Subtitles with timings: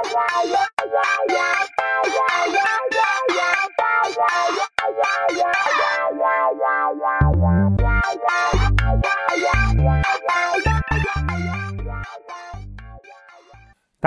[0.00, 0.08] 大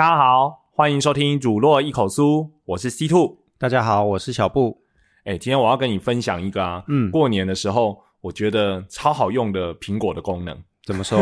[0.08, 3.38] 家好，欢迎收听《主落一口酥》，我是 C Two。
[3.56, 4.80] 大家好，我是小布。
[5.24, 10.60] 哎，今天我要跟你分享一个啊，嗯过年的时候我觉得超好用的苹果的功能。
[10.84, 11.18] 怎么说？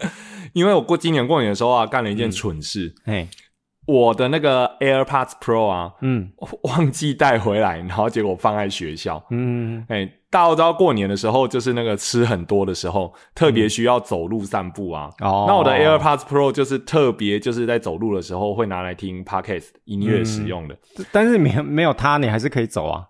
[0.54, 3.28] 因为我过今年过年的时候啊，干了一件蠢事，嘿，
[3.86, 6.30] 我的那个 AirPods Pro 啊，嗯
[6.62, 9.22] 忘记带回来，然后结果放在学校。
[9.30, 15.10] 嗯，哎，大家都知道过年的时候，就是那个吃很多的时候，特别需要走路散步啊。
[15.20, 20.76] 哦，那我的 AirPods Pro 就是特别就是在走路的时候会拿来听 Podcast 音乐使用的。
[21.12, 23.04] 但是没有没有它，你还是可以走啊。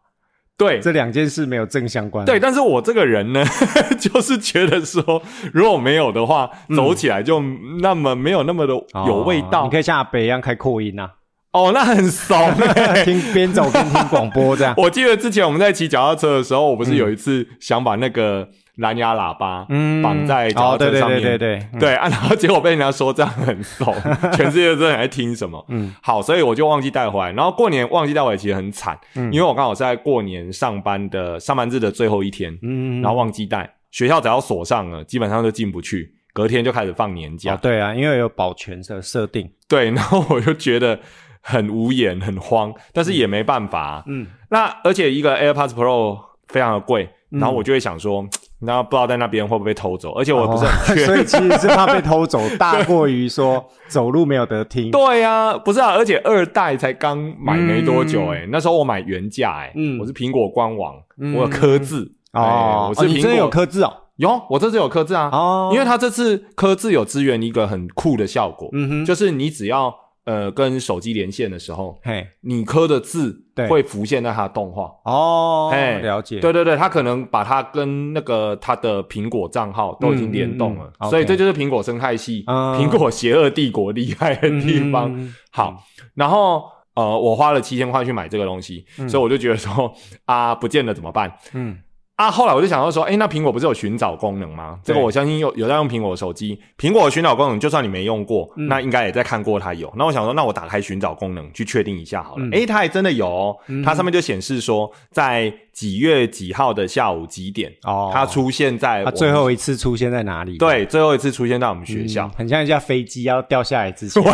[0.56, 2.24] 对，这两件事没有正相关。
[2.24, 3.44] 对，，但是我这个人呢，
[3.98, 5.20] 就是觉得说，
[5.52, 7.42] 如果没有的话，走起来就
[7.80, 8.72] 那么没有那么的
[9.06, 9.62] 有味道。
[9.62, 11.10] 哦你可以像阿北一样开扩音啊，
[11.50, 13.02] 哦，那很怂、欸。
[13.04, 14.72] 听边走边听广播这样。
[14.78, 23.94] 我记得之前我们在骑脚踏车的时候，我不是有一次想把那个蓝牙喇叭嗯绑在脚哦，对对踏车上面，对对对，对对啊，然后结果被人家说这样很怂，
[24.36, 25.64] 全世界都在听什么？
[25.68, 27.32] 嗯好，所以我就忘记带回来。
[27.32, 36.14] 然后过年忘记带回来，其实很惨，嗯因为我刚好是在过年上班的上班日的最后一天，嗯，然后忘记带，学校只要锁上了，基本上就进不去。
[36.32, 39.48] 隔天就开始放年假，哦对啊，因为有保全的设定。
[39.68, 40.98] 对，然后我就觉得
[41.40, 48.26] 很无言、很慌，但是也没办法啊、嗯那而且一个 AirPods Pro 非常的贵，嗯然后我就会想说，
[48.64, 54.90] 那不知道在那边会不会被偷走，而且我也不是很 确哦所以其实是怕被偷走， 大过于说走路没有得听。
[54.90, 59.98] 对呀、不是啊，而且二代才刚买没多久、欸，那时候我买原价、欸，嗯。
[59.98, 61.34] 我是苹果官网，嗯。
[61.34, 63.92] 我有刻字，哦哎，我是苹果、哦你真的有刻字哦。
[64.16, 69.92] 有，我这次有刻字啊，哦，因为它这次刻字有支援一个很酷的效果，嗯哼，就是你只要
[70.24, 74.90] 呃跟手机连线的时候，嘿你刻的字对会浮现在它的动画。
[75.04, 76.40] 哦，嘿了解。
[76.40, 85.12] 对对对，它可能把它跟那个它的苹果账号都已经联动了，嗯嗯嗯所以这就是苹果生态系，嗯苹果邪恶帝国厉害的地方。
[85.14, 85.84] 嗯好，
[86.14, 86.64] 然后
[86.94, 89.92] 呃，我花了七千块去买这个东西，所以我就觉得说
[90.24, 91.32] 啊，不见了怎么办？
[91.52, 91.78] 嗯
[92.16, 94.78] 啊，后来我就想到说，诶，那苹果不是有寻找功能吗？
[94.84, 99.92] 这个我相信有有在用苹果手机，苹果的寻找功能，就算你没用过，嗯那应该也在看过它有。
[99.96, 102.44] 那我想说，那我打开寻找功能去确定一下好了。
[102.46, 110.56] 嗯诶，它还真的有哦，嗯它上面就显示说，在几月几号的下午几点，哦，它出现在它最后一次出现在哪里？
[110.56, 112.30] 对最后一次出现在我们学校嗯。
[112.36, 114.22] 很像一架飞机要掉下来之前。
[114.22, 114.32] 喂，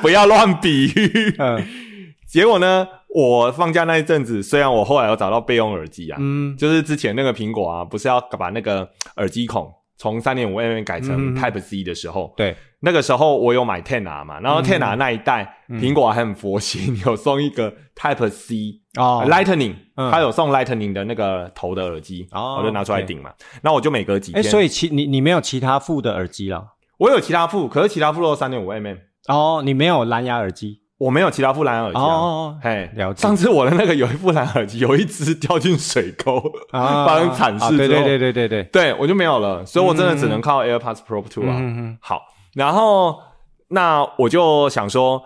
[0.00, 1.34] 不要乱比喻。
[1.38, 1.62] 嗯
[2.26, 6.56] 结果呢，我放假那一阵子，虽然我后来有找到备用耳机啊，嗯。
[6.56, 19.24] 就是之前那个苹果啊，不是要把那个耳机孔从三点五 mm 改成嗯 Type C 的时候，对，那个时候我有买 Ten R 嘛，然后 Ten R 那一代、嗯苹果还很佛心， 有送一个 Type C、哦。
[19.26, 20.10] Lightning，、嗯。
[20.10, 23.30] 它有送 Lightning 的那个头的耳机，哦我就拿出来顶嘛。
[23.62, 26.64] 那我就每隔几哎，天，所以其你你没有其他副的耳机了？
[26.98, 28.98] 我有其他副，可是其他副都三点五 mm，
[29.28, 30.81] 哦，你没有蓝牙耳机？
[31.02, 32.02] 我没有其他副蓝牙耳机啊。
[32.04, 36.40] 哦，嘿，了解上次我的那个有一副蓝牙耳机，有一只掉进水沟，
[36.70, 38.62] 啊发生惨事啊之后，对对对对对对。
[38.64, 41.56] 对我就没有了，所以我真的只能靠 AirPods Pro 2啊。
[41.58, 42.22] 嗯嗯好，
[42.54, 43.18] 然后
[43.68, 45.20] 那我就想说，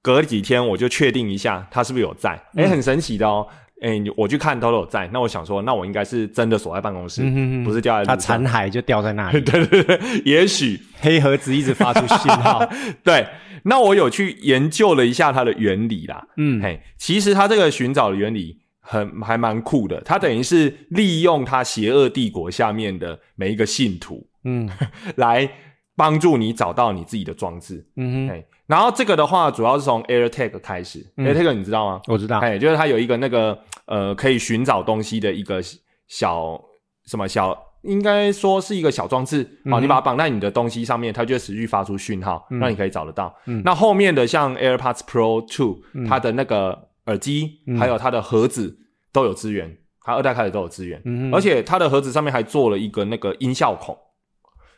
[0.00, 2.40] 隔几天我就确定一下它是不是有在。
[2.54, 3.44] 嗯诶，很神奇的哦。
[3.82, 7.22] 诶，你我去看都有在，那我想说，那我应该是真的锁在办公室，
[7.64, 8.14] 不是掉在它。
[8.14, 12.64] 残骸就掉在那里， 对对对，也许黑盒子一直发出信号。
[13.02, 13.26] 对。
[13.64, 16.28] 那我有去研究了一下它的原理啦。
[16.36, 24.68] 嗯嘿，其实它这个寻找的原理很还蛮酷的，它等于是利用它邪恶帝国下面的每一个信徒嗯
[25.16, 25.50] 来
[25.96, 27.86] 帮助你找到你自己的装置。
[27.96, 31.04] 嗯哼，嘿，然后这个的话，主要是从 AirTag 开始。
[31.16, 32.00] 嗯 AirTag 你知道吗？
[32.06, 32.38] 我知道。
[32.38, 35.60] 哎，就是它有一个那个呃可以寻找东西的一个
[36.08, 36.60] 小
[37.04, 39.42] 什么小，应该说是一个小装置。
[39.64, 43.34] 啊、嗯你把它绑在你的东西上面，它就会持续发出讯号，嗯让你可以找得到。
[43.46, 48.78] 嗯那后面的像 AirPods Pro Two，、嗯它的那个耳机、嗯还有它的盒子
[49.12, 53.96] 都有资源，它二代开始都有资源，嗯而且它的盒子上面还做了一个那个音效孔。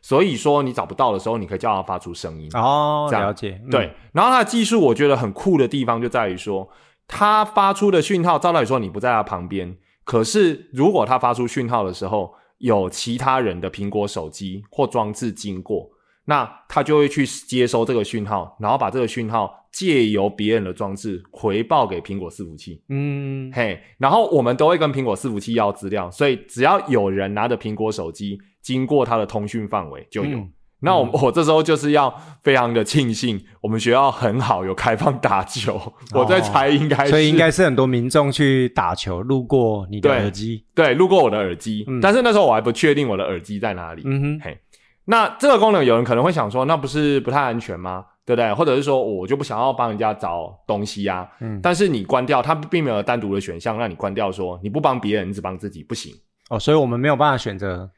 [0.04, 2.50] 所以说你找不到的时候，你可以叫它发出声音。
[2.54, 3.60] 哦，这样了解。
[3.62, 6.68] 嗯对，然后它的技术我觉得很酷的地方就在于说，
[7.06, 15.90] 它发出的讯号，照道理说你不在它旁边，可是如果它发出讯号的时候，有其他人的苹果手机或装置经过，
[16.24, 22.80] 那它就会去接收这个讯号，然后把这个讯号借由别人的装置回报给苹果伺服器。
[22.88, 30.38] 嗯嘿，然后我们都会跟苹果伺服器要资料，所以只要有人拿着苹果手机经过它的通讯范围就有。
[30.38, 30.50] 嗯
[30.82, 32.12] 那我、我这时候就是要
[32.42, 35.80] 非常的庆幸，我们学校很好，有开放打球。
[36.12, 40.64] 我在猜应该所以应该是很多民众去打球，路过你的耳机。
[40.74, 44.02] 对路过我的耳机，嗯但是那时候我还不确定我的耳机在哪里。
[44.04, 44.58] 嗯哼，嘿，
[45.04, 48.04] 那这个功能有人可能会想说，那不是不太安全吗？
[48.24, 48.52] 对不对？
[48.54, 51.28] 或者是说我就不想要帮人家找东西啊。
[51.40, 56.12] 嗯但是你关掉，它并没有单独的选项让你关掉说你不帮别人，你只帮自己，不行。
[56.50, 57.90] 哦，所以我们没有办法选择。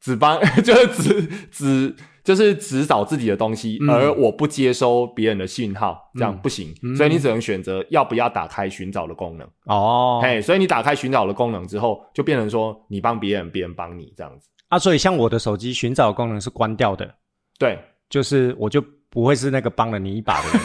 [0.00, 6.74] 只帮 就是只只就是只找自己的东西，嗯而我不接收别人的信号，这样嗯不行。
[6.82, 9.48] 嗯所以你只能选择要不要打开寻找的功能。
[9.64, 14.48] 哦，嘿，所以你打开寻找的功能之后，就变成说你帮别人，别人帮你这样子。
[14.68, 17.14] 啊，所以像我的手机寻找功能是关掉的，
[17.58, 17.78] 对
[18.08, 20.60] 就是我就不会是那个帮了你一把的人，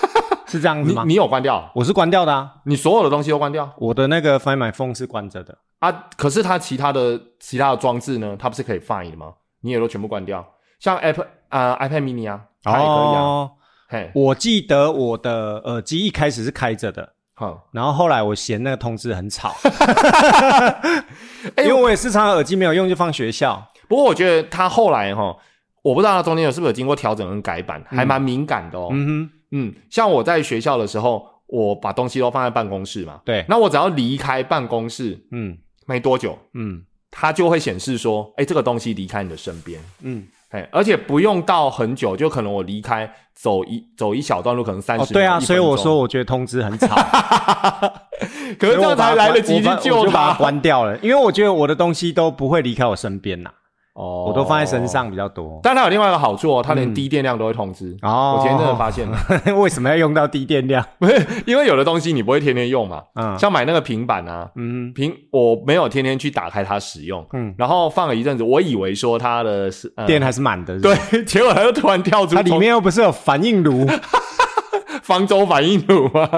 [0.48, 1.02] 是这样子吗？
[1.02, 5.58] 你你有关掉，我是关掉的啊，你所有的东西都关掉我的那个 Find My Phone 是关着的。
[5.78, 5.92] 啊。
[6.16, 9.34] 可是它其他的其他的装置呢，它不是可以 find 的吗？
[9.60, 10.44] 你也都全部关掉，
[10.82, 13.20] 像 Apple 啊、iPad mini 啊，它也可以啊。
[13.20, 13.50] 哦，
[13.88, 19.54] 嘿，我记得我的耳机一开始是开着的，好，然后后来我嫌那个通知很吵，
[21.54, 23.64] 哎因为我也是常常耳机没有用就放学校。
[23.86, 25.36] 不过我觉得它后来哈，
[25.82, 28.88] 我不知道它中间有是不是有经过调整跟改版，还蛮敏感的哦。
[28.90, 35.56] 嗯哼，嗯，像我在学校的时候，我把东西都放在办公室嘛，对，那我只要离开办公室嗯。
[35.86, 36.84] 没多久，嗯。
[37.14, 46.94] 它就会显示说，哎，这个东西离开你的身边，嗯，哎，而且不用到很久，就可能我离开走一走一小段路，可能三十、哦对啊，所以我说，我觉得通知很吵，
[48.58, 50.38] 可是这样才来得及去我救就把它它。
[50.38, 53.50] 关掉了，因为我觉得我的东西都不会离开我身边呐，
[53.94, 54.26] 哦。
[54.28, 54.86] 我都放在身。
[54.86, 55.58] 上比较多。
[55.62, 56.94] 但它有另外一个好处哦，它连嗯。
[56.94, 57.96] 低电量都会通知。
[58.02, 58.36] 哦。
[58.38, 59.08] 我前一阵子发现。
[59.08, 59.16] 了，
[59.58, 60.84] 为什么要用到低电量？
[60.98, 63.38] 不 是因为有的东西你不会天天用嘛，嗯。
[63.38, 64.92] 像买那个平板啊，嗯。
[64.92, 69.70] 平我没有天天去打开它使用，嗯，然后放了一阵子，我以为说它的
[70.06, 73.86] 电还是满的，对， 结果它又突然跳出它里面又不是有反应炉，
[75.02, 76.28] 方舟反应炉吗？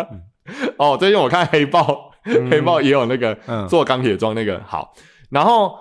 [0.78, 2.10] 哦，最近我看黑豹，
[2.50, 3.66] 黑豹也有那个嗯。
[3.68, 4.60] 做钢铁装那个。
[4.66, 4.92] 好，
[5.30, 5.74] 然后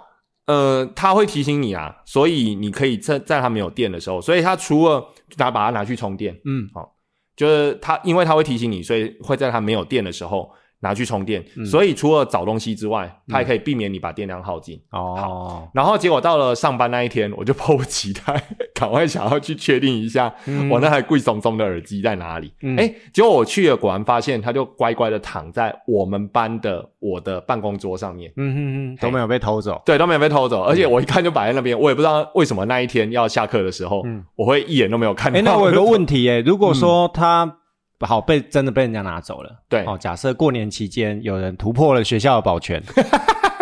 [0.45, 5.05] 呃，它会提醒你啊，所以你可以在在它没有电的时候，所以它除了
[5.37, 6.69] 拿把它拿去充电，嗯。
[6.73, 6.95] 好
[7.35, 10.51] 就是它因为它会提醒你，所以会在它没有电的时候
[10.83, 11.65] 拿去充电，嗯。
[11.65, 14.79] 所以除了找东西之外，它也可以避免你把电量耗尽。
[14.91, 18.43] 哦，然后结果到了上班那一天，我就迫不及待，
[18.75, 20.69] 赶快想要去确定一下嗯。
[20.69, 22.53] 我那台贵松松的耳机在哪里。
[22.61, 22.77] 嗯。
[22.77, 30.61] 哎、结果我去了，果然发现它就乖乖的躺在我们班的我的办公桌上面，嗯嗯嗯，都没有被偷走，对，都没有被偷走。
[30.63, 34.23] 而且我一看就摆在那边，我也不知道为什么那一天要下课的时候，嗯。
[34.35, 35.39] 我会一眼都没有看到。
[35.39, 37.59] 哎，那我有个问题，哎，如果说他
[38.05, 42.81] 好被真的被人家拿走了，对哦，假设过年期间有人突破了学校的保全，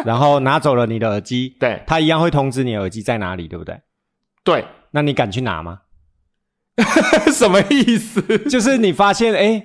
[0.06, 3.80] 然后拿走了你的耳机，对他一样会通知你耳机在哪里，对不对？
[4.44, 5.82] 对，那你敢去拿吗？
[7.34, 8.22] 什么意思？
[8.50, 9.64] 就是你发现，哎，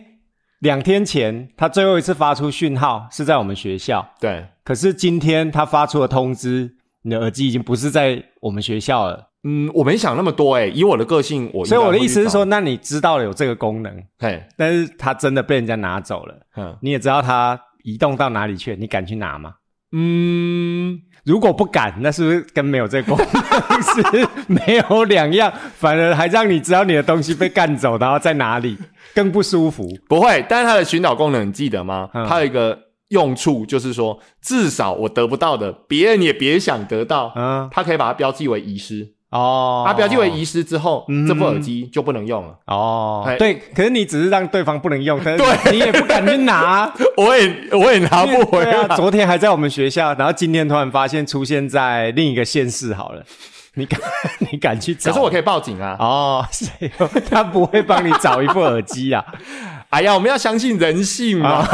[0.61, 9.31] 两天前他最后一次发出讯号是在我们学校，对，可是今天他发出了通知，你的耳机已经不是在我们学校了。
[9.49, 19.55] 嗯，我没想那么多哎、以我的个性，我应所以我的意思是说，，那你知道了有这个功能，嘿，但是它真的被人家拿走了，嗯你也知道它移动到哪里去了，你敢去拿吗？
[19.93, 25.53] 嗯，如果不敢，那是不是跟没有这个功能是没有两样？
[25.77, 28.77] 反而还让你知道你的东西被干走，然后在哪里，
[29.15, 29.89] 更不舒服。
[30.09, 32.11] 不会，但是它的寻找功能你记得吗？
[32.15, 32.77] 嗯它有一个
[33.11, 37.33] 用处，就是说，至少我得不到的，别人也别想得到。
[37.37, 41.27] 嗯，它可以把它标记为遗失，哦，它标记为遗失之后，嗯。
[41.27, 42.57] 这副耳机就不能用了。
[42.67, 43.25] 哦。
[43.27, 45.73] 哎，对，可是你只是让对方不能用，但是对。
[45.73, 53.23] 你也不敢去拿， 我也我也拿不回啊，昨天还在我们学校，然后今天突然发现出现在另一个县市，好了，
[53.75, 54.01] 你敢
[54.51, 55.11] 你敢去找？
[55.11, 55.97] 可是我可以报警啊！
[56.01, 59.25] 哦， 谁有他不会帮你找一副耳机啊？
[59.91, 61.51] 哎呀，我们要相信人性嘛。
[61.51, 61.69] 啊，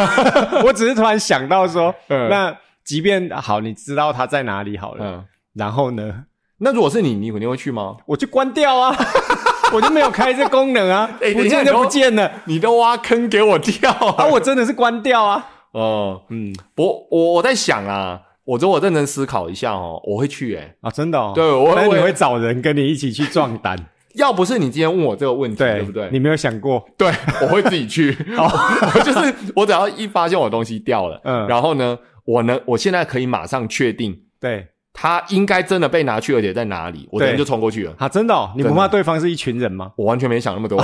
[0.64, 2.28] 我只是突然想到说，嗯。
[2.28, 2.54] 那
[2.85, 6.25] 即便好，你知道他在哪里好了，嗯，然后呢，
[6.62, 7.97] 那如果是你，你肯定会去吗？
[8.07, 8.97] 我就关掉啊，
[9.75, 12.31] 我就没有开这功能啊， 哎不见就不见了。
[12.47, 14.26] 你都挖坑给我跳啊，啊！
[14.26, 22.12] 我真的是关掉啊， 哦，嗯我我我在想啊，我如果认真思考一下哦，我会去诶、啊，真的哦，对我我会。
[22.12, 23.76] 找人跟你一起去撞单，
[24.14, 26.09] 要不是你今天问我这个问题，对对不对？
[26.12, 27.11] 你没有想过，对，
[27.42, 28.16] 我会自己去。
[28.37, 31.47] 我就是我只要一发现我东西掉了，嗯。
[31.49, 37.94] 然后呢，我呢，我现在可以马上确定对它应该真的被拿去，而且在哪里，我对人就冲过去了。
[37.99, 39.90] 啊，真的哦，你不怕对方是一群人吗？
[39.96, 40.78] 我完全没想那么多，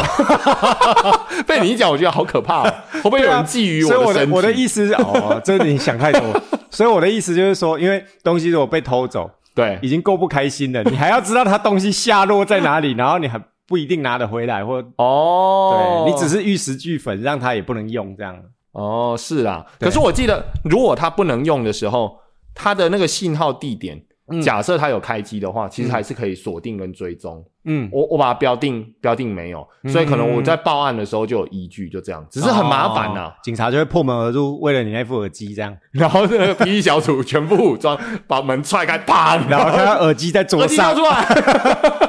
[1.46, 4.30] 被你一讲，我觉得好可怕、哦，会不会有人觊觎所以我的身体？
[4.30, 6.20] 的我的意思是，哦，这你想太多。
[6.70, 18.36] 所以我的意思就是说，因为东西如果被偷走，对已经够不开心了，你还要知道他东西下落在哪里，然后你还不一定拿得回来，或哦，对你只是玉石俱焚，让他也不能用这样。
[18.72, 19.64] 哦，是啊。
[19.78, 22.18] 可是我记得，如果他不能用的时候，
[22.58, 27.42] 它的那个信号地点，嗯假设它有开机的话，其实还是可以锁定跟追踪。
[27.64, 39.36] 嗯，我我把它标定标定没有，所以可能我在报案的时候就有依据，就这样，只是很麻烦呐、哦警察就会破门而入，为了你那副耳机这样， 然后那个霹雳小组全副武装，把门踹开，啪！
[39.48, 41.26] 然后看到耳机在桌耳机上，掉出来，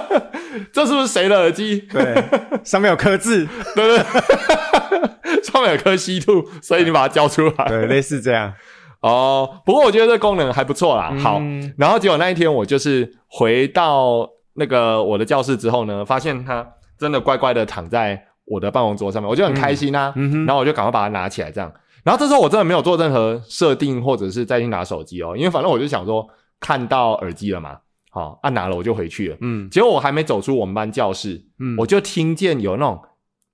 [0.74, 1.80] 这是不是谁的耳机？
[1.92, 2.24] 对，
[2.64, 7.66] 上面有刻字，对对对， 上面有颗稀兔，所以你把它交出来。
[7.68, 8.54] 对，类似这样。
[9.02, 11.16] 哦，不过我觉得这功能还不错啦。
[11.20, 20.14] 好，嗯然后结果那一天我就是回到那个我的教室之后呢，发现它真的乖乖的躺在我的办公桌上面，我就很开心啊。
[20.46, 21.72] 然后我就赶快把它拿起来，这样。
[22.04, 26.28] 然后这时候我真的没有做任何设定，或者是再去拿手机哦，因为反正我就想说
[26.60, 27.78] 看到耳机了嘛，
[28.10, 29.38] 好、按拿了我就回去了。
[29.42, 33.00] 嗯结果我还没走出我们班教室，嗯我就听见有那种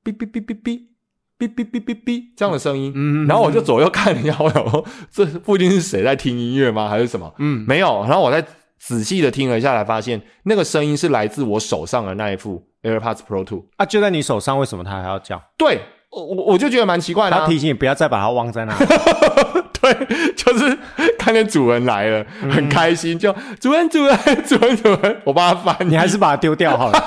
[0.03, 0.81] 哔哔哔哔哔
[1.37, 6.87] 哔哔哔哔哔这样的声音，嗯然后我就左右看了一下，我想说这附近是谁在听音乐吗？
[6.89, 7.33] 还是什么？
[7.39, 8.03] 嗯没有。
[8.07, 8.43] 然后我再
[8.79, 13.65] 仔细的听了一下，才发现那个声音是来自我手上的那一副 AirPods Pro Two。
[13.77, 15.41] 啊，就在你手上，为什么它还要叫？
[15.57, 17.41] 对，我我我就觉得蛮奇怪的、啊。
[17.41, 18.73] 他提醒你不要再把它忘在那。
[19.81, 20.77] 对，就是
[21.19, 26.99] 看见主人来了，嗯很开心，就主人主人 主人主人，我帮他翻，你还是把它丢掉好了。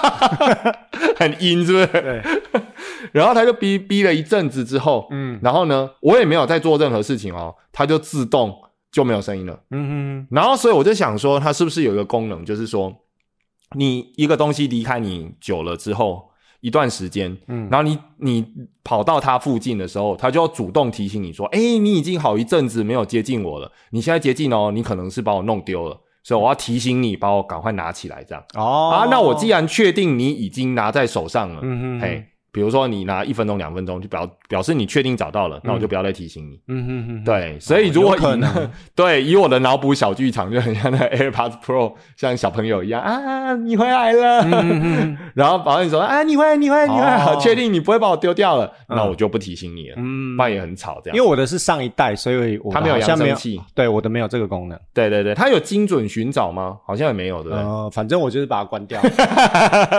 [1.17, 1.87] 很阴，是不是？
[1.87, 2.23] 对，
[3.13, 8.55] 然后他就逼逼了一阵子之后，嗯然后呢，我也没有再做任何事情哦，它就自动
[8.91, 9.59] 就没有声音了。
[9.71, 12.93] 嗯然后，所以我就想说，它是不是有一个功能，就是说，
[13.77, 18.47] 你一个东西离开你久了之后，一段时间，嗯然后你你
[18.83, 29.07] 跑到它附近的时候，它就要主动提醒你说，哎，你已经好一阵子没有接近我了，你现在接近哦，你可能是把我弄丢了，所以我要提醒你，把我赶快拿起来，这样、哦啊。
[29.11, 36.59] 那我既然确定你已经拿在手上了，嗯哼嘿，比如说你拿一分钟、两分钟，就表表示你确定找到了，那我就不要再提醒你。
[36.69, 44.45] 嗯哼哼，对，所以如果有可以能 对以我的脑补小剧场，就很像那个 AirPods Pro，像小朋友一样啊，你回来了，
[45.35, 51.17] 然后保安说啊，你回来，你回来，你回来，哦好，确定你不会把我丢掉了，嗯那我就不提醒你了，嗯不然也很吵这样。
[51.17, 54.79] 因为我的是上一代，所以我它没有扬声器，对我的没有这个功能。
[54.95, 56.77] 对对对，它有精准寻找吗？
[56.87, 57.59] 好像也没有，对不对？
[57.59, 59.01] 呃，反正我就是把它关掉，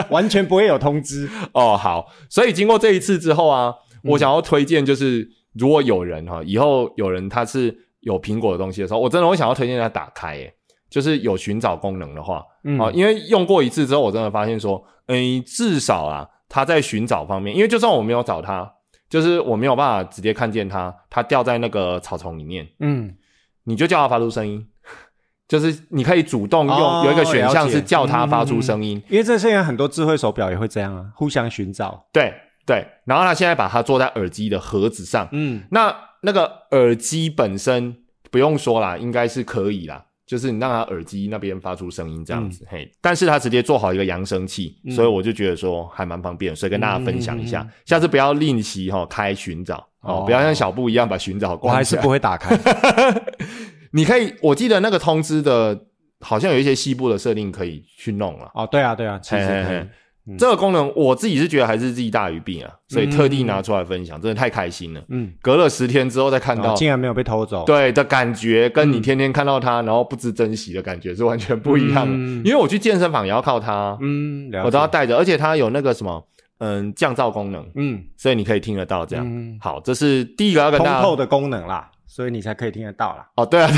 [0.10, 1.30] 完全不会有通知。
[1.54, 10.54] 哦，好，所以经过这一次之后啊，我想要推荐就是，如果有人哈，以后有人他是有苹果的东西的时候，我真的会想要推荐他打开，诶，
[10.90, 12.80] 就是有寻找功能的话，嗯。
[12.80, 18.72] 啊，因为用过一次之后，我真的发现说，嗯，至少啊，他在寻找方面，因为就算我没有找他，
[19.10, 23.16] 就是我没有办法直接看见他，他掉在那个草丛里面，嗯，
[23.64, 24.66] 你就叫他发出声音。
[25.50, 32.06] 就是你可以主动用、哦有一个选项是叫它发出声音，因为这现在很多智慧手表也会这样啊，互相寻找。
[32.14, 32.32] 对
[32.68, 35.64] 对，然后他现在把它做在耳机的盒子上，嗯。
[35.72, 37.96] 那那个耳机本身
[38.30, 44.92] 不用说啦，应该是可以啦，就是你让它耳机那边发出声音这样子，嘿，但是它直接做好一个扬声器，嗯。
[44.92, 50.24] 所以我就觉得说还蛮方便，所以跟大家分享一下，下次不要吝惜哈、开寻找哦哦。
[50.28, 52.56] 不要像小布一样把寻找我关是不会打开。
[53.92, 55.80] 你可以，我记得那个通知的，
[56.22, 58.50] 好像有一些西部的设定可以去弄了。
[58.54, 59.88] 哦，对啊，对啊，其实可以嘿嘿嘿。
[60.38, 65.02] 这个功能我自己是觉得还是利大于弊啊，所以特地拿出来分享，真的太开心了。
[65.10, 67.66] 嗯，隔了十天之后再看到哦，竟然没有被偷走。
[67.66, 72.14] 对的感觉，跟你天天看到它，然后不知珍惜的感觉是完全不一样的。
[72.14, 76.24] 嗯因为我去健身房也要靠它，嗯，我都要带着，而且它有那个什么，
[76.60, 79.26] 嗯，降噪功能，嗯所以你可以听得到这样。
[79.28, 83.30] 嗯好，这是第一个要跟大家通透的功能啦，所以你才可以听得到啦。
[83.36, 83.70] 哦，对啊，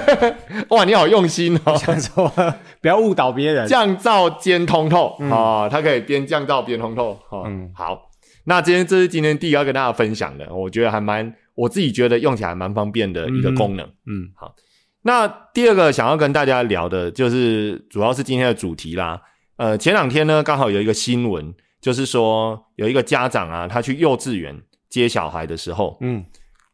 [0.70, 1.76] 哇，你好用心哦。
[1.76, 2.26] 想说
[2.80, 3.68] 不要误导别人。
[3.68, 7.20] 降噪兼通透啊、哦，它可以边降噪边通透。
[7.30, 8.08] 哦、嗯好，
[8.44, 13.86] 那今天这是今天第一个要跟大家分享的，我觉得还蛮，我自己觉得用起来蛮方便的一个功能。
[14.06, 14.54] 嗯好
[15.02, 19.20] 那第二个想要跟大家聊的，就是主要是今天的主题啦。
[19.56, 26.24] 呃，前两天呢，刚好有一个新闻，就是说有一个家长啊，他去幼稚园接小孩的时候，嗯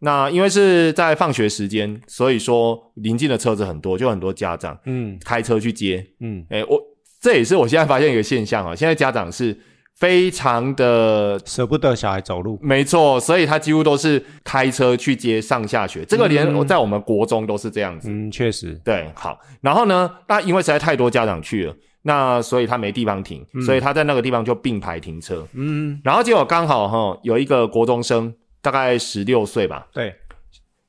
[0.05, 6.05] 那因为是在放学时间，所以说临近的车子很多，就很多家长嗯开车去接。
[6.19, 6.77] 嗯，诶，我
[7.21, 9.57] 这也是我现在发现一个现象啊，现在家长是
[9.95, 12.59] 非常的舍不得小孩走路。
[12.61, 18.11] 没错，所以他几乎都是开车去接上下学，这个连在我们国中都是这样子。
[18.11, 18.75] 嗯，确实。
[18.85, 30.15] 对，好，然后呢，那因为实在太多家长去了，那所以他没地方停，所以他在那个地方就并排停车，嗯，然后结果刚好哈有一个国中生，大概十六岁吧，对，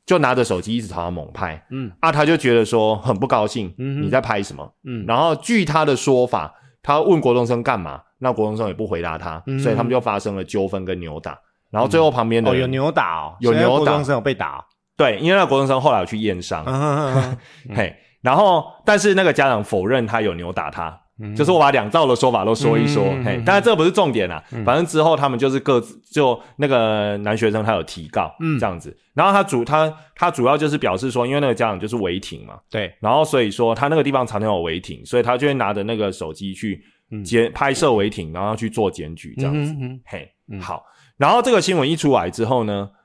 [0.05, 1.91] 就拿着手机一直朝他猛拍，嗯。
[1.99, 4.73] 啊，他就觉得说很不高兴，嗯你在拍什么？
[4.85, 5.03] 嗯。
[5.07, 11.37] 然后据他的说法，他问国中生干嘛，那国中生也不回答他，嗯所以他们就发生了纠纷跟扭打。
[11.71, 13.77] 然后最后旁边的有扭打哦，有扭打。
[13.77, 14.63] 国中生有被打哦，
[14.95, 17.37] 对，因为那国中生后来有去验伤，嗯。
[17.75, 21.35] 嘿，然后但是那个家长否认他有扭打他，嗯。
[21.35, 23.41] 就是我把两造的说法都说一说，嘿。
[23.45, 28.59] 当然这不是重点啦，反正之后他们就是各自就那个男学生他有提告，嗯。
[28.59, 37.23] 这样子，然后他主他他主要就是表示说，因为那个家长就是违停嘛，对，然后所以说他那个地方常常有违停，所以他就会拿着那个手机去嗯。
[37.23, 40.59] 检拍摄违停，然后去做检举这样子，嗯嘿，嗯。
[40.59, 40.83] 好，
[41.17, 42.97] 然后这个新闻一出来之后呢，嗯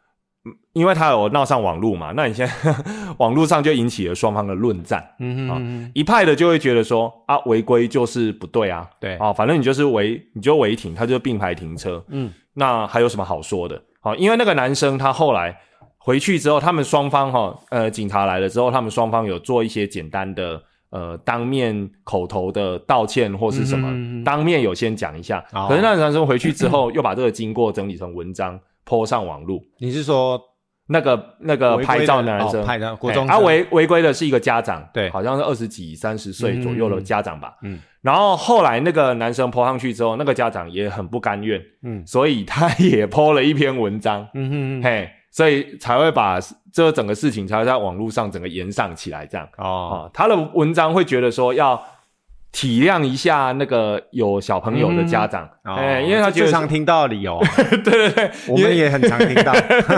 [0.73, 2.75] 因为他有闹上网络嘛，那你现在
[3.19, 13.81] 网络上就引起了双方的论战，嗯哼一派的就会觉得说啊，违规就是不对啊，对，啊，反正你就是违，你就违停，他就并排停车，嗯那还有什么好说的？
[14.01, 15.57] 好，因为那个男生他后来
[15.99, 25.45] 回去之后，他们双方哈，呃，警察来了之后，他们双方有做一些简单的呃当面口头的道歉或是什么，当面有先讲一下。
[25.53, 29.61] 哦可是那个男生回去之后，又把这个经过整理成文章，po 上网络。
[29.79, 30.41] 你是说
[30.89, 33.37] 那个那个拍照的男生，哦拍照国哎中生。
[33.37, 35.11] 啊违违规的是一个家长，对。
[35.11, 37.57] 好像是二十几、三十岁左右的家长吧。
[37.63, 42.07] 嗯然后后来那个男生 po 上去之后，那个家长也很不甘愿，嗯。
[42.07, 46.39] 所以他也 po 了一篇文章，嗯哼哼嘿，所以才会把
[46.73, 49.47] 这整个事情才会在网络上整个延上起来，这样。
[49.59, 50.07] 哦。
[50.07, 50.11] 啊。
[50.15, 51.83] 他的文章会觉得说要
[52.51, 57.39] 体谅一下那个有小朋友的家长，哦哎、因为他觉得最常听到的理 由，
[57.85, 59.53] 对对对，我们也很常听到，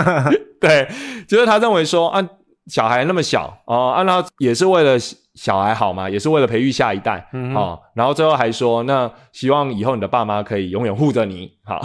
[0.59, 0.87] 对，
[1.27, 2.21] 就是他认为说啊，
[2.67, 4.97] 小孩那么小哦，啊，那也是为了
[5.33, 7.79] 小孩好嘛，也是为了培育下一代、嗯哦。
[7.95, 11.49] 然后最后还说，那希望以后你的爸妈可以永远护着你。
[11.63, 11.81] 好，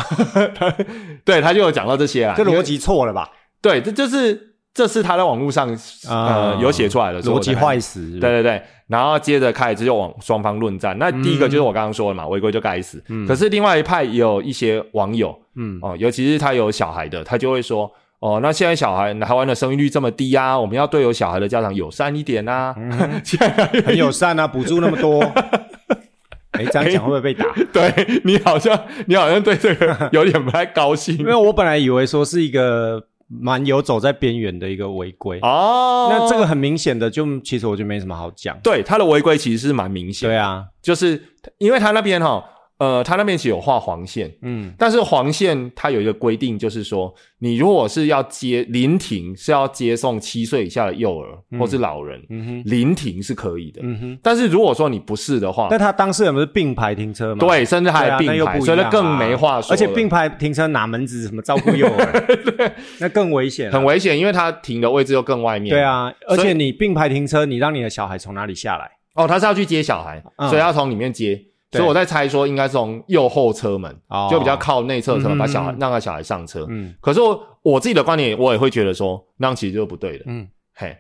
[1.25, 3.31] 对他就有讲到这些啊，这逻辑错了吧？
[3.63, 5.67] 对，这就是这是他在网络上
[6.07, 10.95] 呃啊有写出来的逻辑坏死，对对对，然后接着开始就往双方论战。
[10.99, 13.03] 那第一个就是我刚刚说的嘛，违规就该死。
[13.27, 22.75] 可是另外一派也有一些网友，嗯哦，尤其是他有小孩的，他就会说，哦，那现在小孩台湾的生育率这么低啊，我们要对有小孩的家长友善一点啊。
[23.25, 25.23] 现在很友善啊，补助那么多。
[26.53, 27.47] 哎，这样讲会不会被打？
[27.73, 36.09] 对你好像你好像对这个有点不太高兴 因为我本来以为说是一个蛮游走在边缘的一个违规，哦。
[36.11, 38.57] 那这个很明显的，就其实我就没什么好讲。
[38.63, 41.21] 对他的违规其实是蛮明显，对啊，就是
[41.59, 42.45] 因为他那边哈、
[42.79, 53.81] 呃，他那边其实有画黄线，嗯但是黄线它有一个规定，就是说，你如果是要接临停，是要接送七岁以下的幼儿、或是老人，嗯哼，临停是可以的。
[53.83, 54.19] 嗯哼。
[54.23, 57.39] 但是如果说你不是的话，那他当事人不是并排停车吗？
[57.41, 59.75] 对，甚至还对啊，并排，那又不一样啊所以那更没话说了。
[59.75, 63.73] 而且并排停车哪门子什么照顾幼儿， 对那更危险啊。
[63.73, 65.71] 很危险，因为他停的位置又更外面。
[65.71, 68.91] 对，啊，而且你并排停车，你让你的小孩从哪里下来？
[69.15, 71.43] 哦，他是要去接小孩，嗯所以要从里面接。
[71.71, 71.79] 对。
[71.79, 74.29] 所以我在猜说，应该是从右后车门，哦。
[74.31, 76.67] 就比较靠内侧车门，嗯把小孩嗯让他小孩上车。
[76.69, 76.95] 嗯。
[77.01, 80.25] 可是我我自己的观点，我也会觉得说，那样其实就是不对的。
[80.27, 80.49] 嗯。
[80.75, 80.97] 嘿。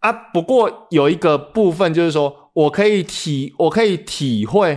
[0.00, 4.76] 啊，不过有一个部分就是说，我可以体我可以体会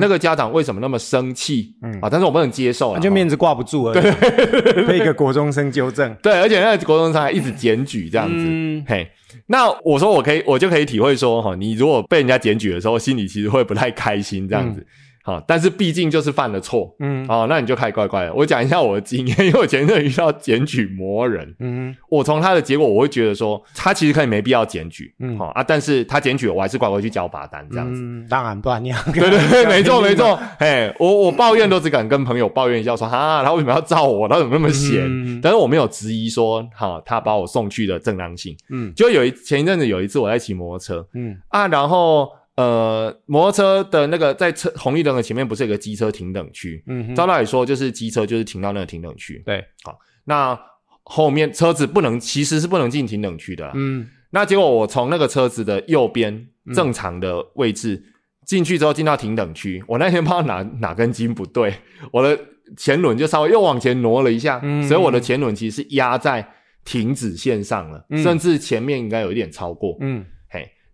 [0.00, 1.92] 那个家长为什么那么生气，嗯。
[2.00, 4.02] 啊，但是我不能接受就面子挂不住而已，
[4.88, 6.14] 被一个国中生纠正。
[6.22, 8.82] 对，而且那个国中生还一直检举这样子，嗯。
[8.88, 9.06] 嘿。
[9.46, 14.86] 那我说我可以，我就可以体会说，哈，你如果被人家检举的时候，心里其实会不太开心这样子，
[15.28, 17.26] 好、但是毕竟就是犯了错，嗯。
[17.28, 18.32] 哦，那你就开乖乖的。
[18.32, 21.94] 我讲一下我的经验， 因为我前一阵遇到检举魔人，嗯。
[22.08, 25.36] 我从他的结果，我会觉得说，他其实可以没必要检举，嗯。
[25.38, 28.00] 好、啊，但是他检举，我还是乖乖去交罚单这样子。
[28.02, 34.26] 嗯，当然不然你要对 对对，没错 没错，哎，我我抱怨都只敢跟朋友抱怨一下，说哈，他为什么要照我？
[34.28, 35.04] 他怎么那么闲？
[35.04, 35.40] 嗯。
[35.42, 38.56] 但是我没有质疑说，哈，他把我送去的正当性。
[38.70, 38.92] 嗯。
[38.94, 41.06] 就有一前一阵子有一次我在骑摩托车。
[41.14, 41.36] 嗯。
[41.48, 46.82] 啊，然后呃，摩托车的那个在车红绿灯的前面不是有个机车停等区？
[46.88, 50.58] 嗯哼，照道理说，就是机车就是停到那个停等区，对，好那
[51.04, 53.70] 后面车子不能其实是不能进停等区的。
[53.74, 54.08] 嗯。
[54.30, 58.02] 那结果我从那个车子的右边正常的位置
[58.44, 61.72] 进去之后，进到停等区，我那天不知道哪哪根筋不对，
[62.10, 62.36] 我的
[62.76, 64.82] 前轮就稍微又往前挪了一下，嗯。
[64.88, 66.44] 所以我的前轮其实是压在
[66.84, 68.20] 停止线上了，嗯。
[68.20, 69.96] 甚至前面应该有一点超过。
[70.00, 70.24] 嗯。
[70.24, 70.26] 嘿，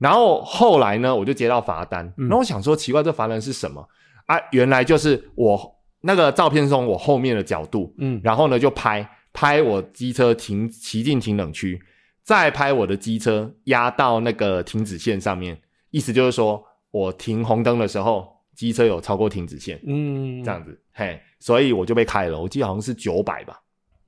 [0.05, 2.29] 然后后来呢，我就接到罚单，嗯。
[2.29, 3.88] 然后我想说奇怪，这罚单是什么？
[4.27, 4.37] 啊？
[4.53, 8.21] 原来就是我那个照片中我后面的角度，嗯。
[8.23, 11.81] 然后呢就拍拍我机车停骑进停冷区，
[12.23, 15.59] 再拍我的机车压到那个停止线上面，
[15.90, 23.59] 意思就是说我停红灯的时候，机车有超过停止线，嗯，这样子，嘿，所以我就被开了，我记得好像是九百吧，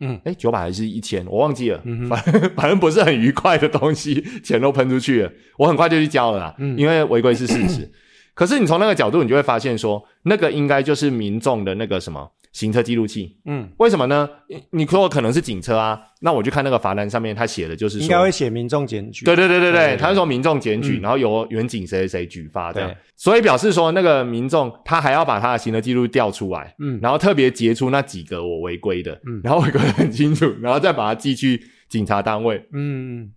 [0.00, 2.22] 嗯，哎，九百还是一千，我忘记了，反
[2.56, 6.76] 反正不是很愉快的东西， 钱都喷出去了，我很快就去交了啦，嗯。
[6.78, 7.90] 因为违规是事实。
[8.34, 13.36] 可是你从那个角度，你就会发现说，那个应该就是民众的那个什么行车记录器。
[13.44, 14.26] 嗯，为什么呢？
[14.48, 19.26] 你你说可能是警车啊，那我去看那个罚单上面，他写的就是说，应该会写民众检举。
[19.26, 32.66] 对对对对对，他是说民众检举，嗯然后由原警谁谁谁举发这样，所以表示说那个民众他还要把他的行车记录调出来，嗯然后特别截出那几个我违规的，嗯然后违规得很清楚， 然后再把它寄去警察单位。
[32.72, 33.30] 嗯，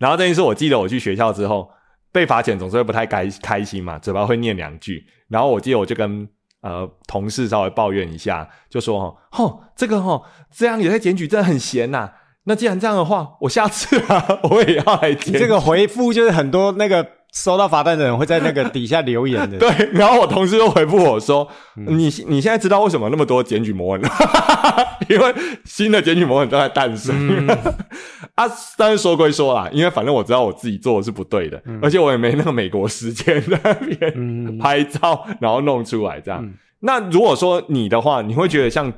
[0.00, 1.70] 然后这件事我记得我去学校之后
[2.12, 5.06] 被罚钱，总是会不太开开心嘛，嘴巴会念两句。
[5.28, 6.28] 然后我记得我就跟
[6.64, 12.10] 呃同事稍微抱怨一下，就说哦，吼这个吼这样也在检举，真的很闲呐、
[12.44, 15.38] 那既然这样的话，我下次啊 我也要来检。
[15.38, 19.58] 这个回复就是很多那个收到罚单的人会在那个底下留言的。
[19.60, 24.10] 对，然后我同事就回复我说：“嗯你你现在知道为什么那么多检举模拟了？
[25.10, 27.14] 因为新的检举模人都在诞生。
[27.46, 27.48] 嗯
[28.36, 28.44] 啊，
[28.76, 36.40] 但是说归说啦，因为反正我知道我自己做的是不对的，而且我也没那个美国时间在那边嗯，拍照，然后弄出来这样。
[36.44, 36.54] 嗯
[36.86, 38.92] 那如果说你的话，你会觉得像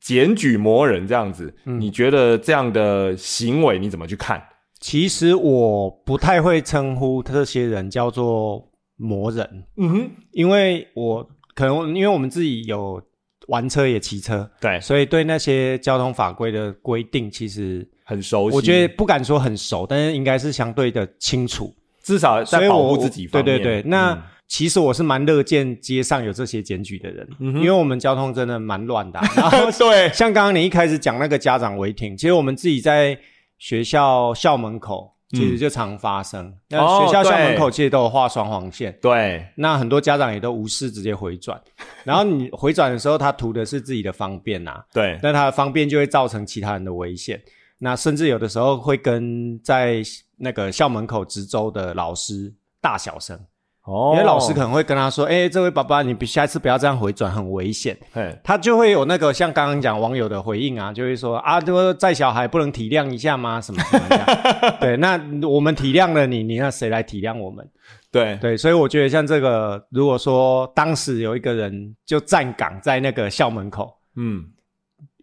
[0.00, 4.42] 检举魔人这样子，嗯你觉得这样的行为你怎么去看？
[4.80, 13.02] 其实我不太会称呼这些人叫做魔人，嗯哼，因为我可能因为我们自己有
[13.48, 18.56] 玩车也骑车，对，所以对那些交通法规的规定，其实很熟悉。
[18.56, 21.74] 我觉得不敢说很熟，但是应该是相对的清楚。
[22.02, 23.44] 至少在保护自己方面。
[23.44, 33.18] 对对对，那、嗯其实我是蛮乐见街上有这些检举的人，因为我们交通真的蛮乱的啊、然后 对，像刚刚你一开始讲那个家长违停，其实我们自己在
[33.58, 36.54] 学校校门口其实就常发生。
[36.68, 41.60] 那、哦学校校门口其实都有画双黄线，对，那很多家长也都无视直接回转。
[42.04, 47.42] 然后你回转的时候，他图的是自己的方便呐、对，那他的方便就会造成其他人的危险。
[47.78, 50.02] 那甚至有的时候会跟在
[50.38, 53.38] 那个校门口值周的老师大小声，
[53.86, 63.60] 哦因为老师可能会跟他说：“哎、这位爸爸，你比下次不要这样回转，很危险。”嘿，他就会有那个像刚刚讲网友的回应啊，就会说啊，这个载小孩不能体谅一下吗？
[63.60, 64.76] 什么什么的。
[64.80, 67.64] 对，那我们体谅了你，你那谁来体谅我们？
[68.10, 74.42] 对，对，所以我觉得像这个，如果说当时有一个人就站岗在那个校门口，嗯，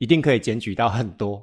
[0.03, 1.41] 一定可以检举到很多。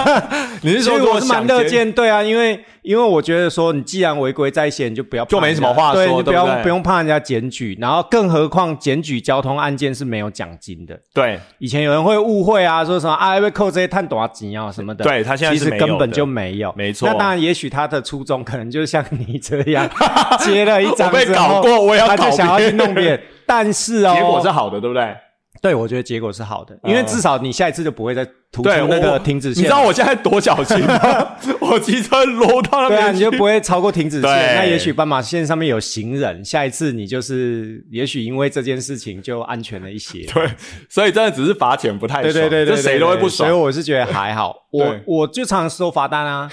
[0.60, 10.94] 你是说我是蛮乐见，对啊，因为因为我觉得说，你既然违规在先，你就不要就没什么话说对，你不对不用不用怕人家检举，然后更何况检举交通案件是没有奖金的。
[11.14, 17.08] 对，以前有人会误会啊，说什么啊被扣这些探多少钱啊什么的，对他现在其实根本就没有，没错。
[17.08, 19.88] 那当然，也许他的初衷可能就是像你这样
[20.44, 25.16] 接了一张我被搞过我也要搞他就想要去弄别人，但是哦， 结果是好的，对不对？
[25.60, 31.28] 对我觉得结果是好的，因为至少你下一次就不会再突出对，那个停止线，你知道我现在多小心吗？
[31.60, 34.30] 我骑车搂到那对啊，你就不会超过停止线。
[34.56, 40.24] 那也许斑马线上面有行人，下一次你就是，也许因为这件事情就安全了一些。
[40.32, 40.48] 对，
[40.88, 43.60] 所以真的只是罚钱不太对爽，对对对，这谁都会不爽所以。
[43.60, 44.54] 我是觉得还好。
[44.72, 46.50] 我我就常收罚单啊，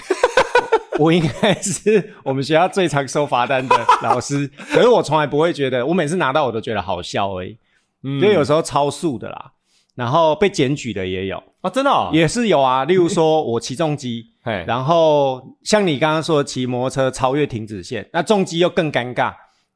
[0.98, 7.56] 我应该是我们学校最常收罚单的老师，可是我从来不会觉得，我每次拿到我都觉得好笑而已。
[8.04, 9.52] 嗯就有时候超速的啦，
[9.94, 12.84] 然后被检举的也有，啊，真的哦，也是有啊。
[12.84, 14.26] 例如说我骑重机。
[14.66, 19.32] 然后像你刚刚说的骑摩托车超越停止线，那重机又更尴尬。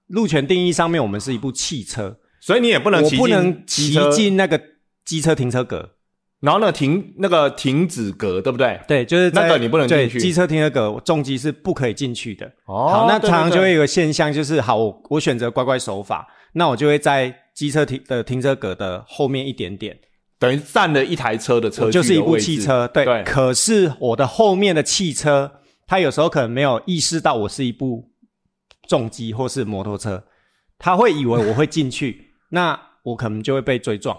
[0.09, 4.61] 路权定义上面，我们是一部汽车，所以你也不能我骑不能骑进那个
[5.07, 5.93] 机车停车格。
[6.41, 8.79] 然后呢停那个停止格，对不对？
[8.87, 12.45] 对，就是那个你不能对进去机车停车格，重机是不可以进去的。
[12.67, 19.99] 哦好，那常常就会有个现象，就是好，我我选择乖乖守法，那我就会在机车停的停车格的后面一点点，
[20.39, 23.05] 等于占了一台车的车距就是一部汽车，对。
[23.05, 25.51] 对可是我的后面的汽车，
[25.85, 28.13] 它有时候可能没有意识到我是一部
[28.87, 30.23] 重机或是摩托车，
[30.79, 34.17] 他会以为我会进去， 那我可能就会被追撞。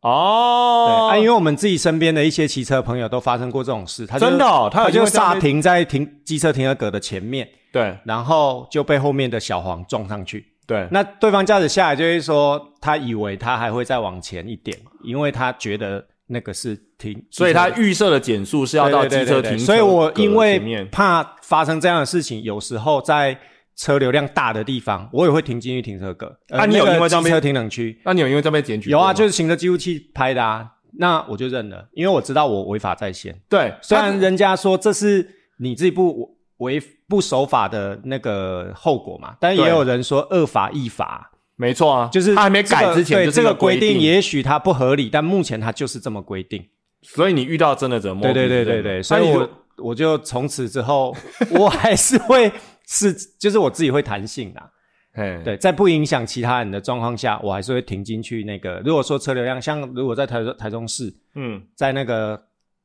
[0.00, 10.51] 对哦，啊，因为我们自己身边的一些骑车朋友都发生过这种事，他真的哦他就刹停在停机车停车格的前面，对然后就被后面的小黄撞上去。
[10.66, 23.36] 对，那对方驾驶下来就会说，他以为他还会再往前一点，因为他觉得那个是停，所以他预设的减速是要到机车停所以我因为怕发生这样的事情，有时候在
[23.74, 26.38] 车流量大的地方，我也会停进去停车格。
[26.48, 28.00] 那啊你有那个因为这样被车停冷区？
[28.04, 30.68] 那你有因为这样被检举有啊，就是行车记录器拍的啊。
[30.98, 33.34] 那我就认了，因为我知道我违法在先。
[33.48, 35.26] 对，虽然人家说这是
[35.58, 36.78] 你自己不违
[37.12, 46.66] 不守法的那个后果嘛，但也有人说恶法亦法，没错啊，就是他还没改之前，对这个规定，也许它不合理，但目前它就是这么规定。
[47.02, 49.46] 所以你遇到真的折磨，对对对对对，所以我
[49.76, 51.14] 我就从此之后，
[51.52, 52.50] 我还是会
[52.88, 54.70] 是，就是我自己会弹性啦。
[55.12, 58.80] 嘿，对，在不影响其他人的状况下，我还是会停进去那个。
[58.82, 62.42] 如果说车流量像如果在台台中市，嗯在那个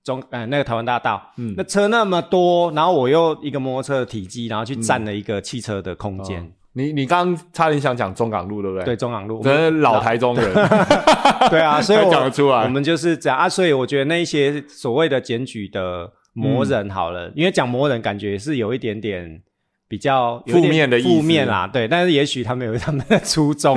[0.07, 6.41] 中呃那个台湾大道，嗯那车那么多，然后我又一个摩托车的体积，然后去占了一个汽车的空间。
[6.41, 8.85] 哦你你刚刚差点想讲中港路，对不对？
[8.85, 9.41] 对，中港路，
[9.81, 10.53] 老台中人，
[11.49, 13.49] 对啊，所以我讲得出来我们就是这样啊。
[13.49, 19.41] 所以我觉得那一些所谓的检举的魔人，好了，因为讲魔人感觉是有一点点
[19.87, 21.87] 比较负面的意思负面啦，对。
[21.87, 23.75] 但是也许他们有他们的初衷，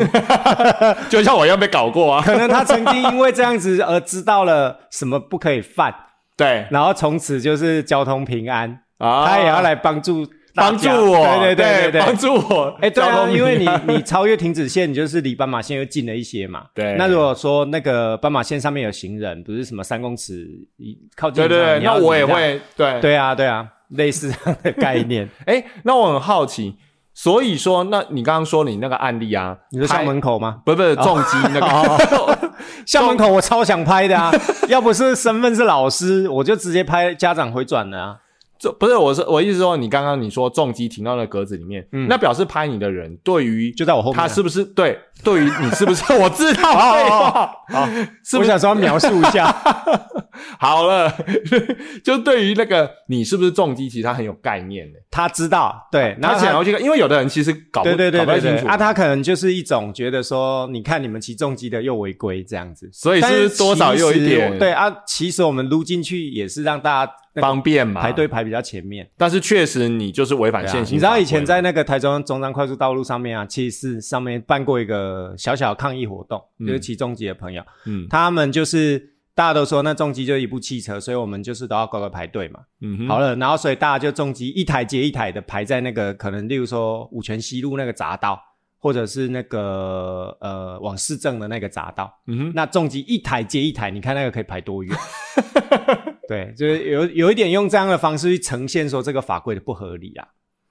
[1.08, 2.22] 就像我一样被搞过啊。
[2.22, 5.94] 可能他曾经因为这样子而知道了什么不可以犯，
[6.40, 12.16] 对然后从此就是交通平安，啊，他也要来帮助帮助我，对对对对帮对。
[12.16, 12.76] 助我。
[12.80, 16.64] 哎，对啊，因为你你超越停止线，你就是离斑马线又近了一些嘛。
[16.74, 20.48] 对那如果说那个斑马线上面有行人，不是什么三公尺
[20.78, 22.24] 一靠近对对那我也。
[22.26, 23.00] 会对。
[23.00, 25.28] 对啊，对啊，类似这样的概念。
[25.46, 26.76] 哎，那我很好奇，
[27.14, 30.62] 所以说，那你刚刚说你那个案例啊，你说校拍门口吗？
[30.64, 32.49] 不是不是重击那个，
[32.86, 34.32] 校门口我超想拍的啊！
[34.68, 38.16] 要不是身份是老师，我就直接拍家长回转了啊。
[38.60, 44.98] 这不是我是我意思说，你刚刚你说重击停到那格子里面，嗯那表示拍你的人对于就在我后面啊他是不是对？
[45.24, 46.02] 对于你是不是？
[46.20, 47.86] 我知道，废话好，
[48.24, 49.46] 是不是我想说描述一下。
[50.58, 51.12] 好了，
[52.04, 54.98] 就对于那个你是不是重击，其实他很有概念的。
[55.10, 64.90] 他知道，对，然后他他想要去，因为有的人其实搞不对对对搞不太清楚，啊，他可能就是一种觉得说，你看你们骑重机的又违规这样子，所以是不是多少又有一点对啊？
[65.06, 68.00] 其实我们撸进去也是让大家那个方便嘛？
[68.00, 69.08] 排队，排比较前面。
[69.16, 82.60] 但是确实你就是违反对啊现行、你知道以前在那个台中中山快速道路上面啊，其实是上面办过一个小小的抗议活动，嗯就是骑重机的朋友，嗯他们就是大家都说那重机就是一部汽车，所以我们就是都要乖乖排队嘛。
[82.80, 88.40] 嗯好了，然后所以大家就重机一台接一台的排在那个可能，例如说五泉西路那个匝道，
[88.78, 94.96] 或者是那个呃往市政的那个匝道，嗯哼，那重机一台接一台，你看那个可以排多远？
[96.30, 100.28] 对，就是有有一点用这样的方式去呈现说这个法规的不合理啊。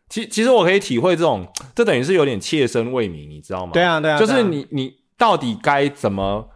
[0.07, 1.45] 其其实我可以体会这种，
[1.75, 3.73] 这等于是有点切身为民，你知道吗？
[3.73, 6.47] 对啊，对啊，就是你你到底该怎么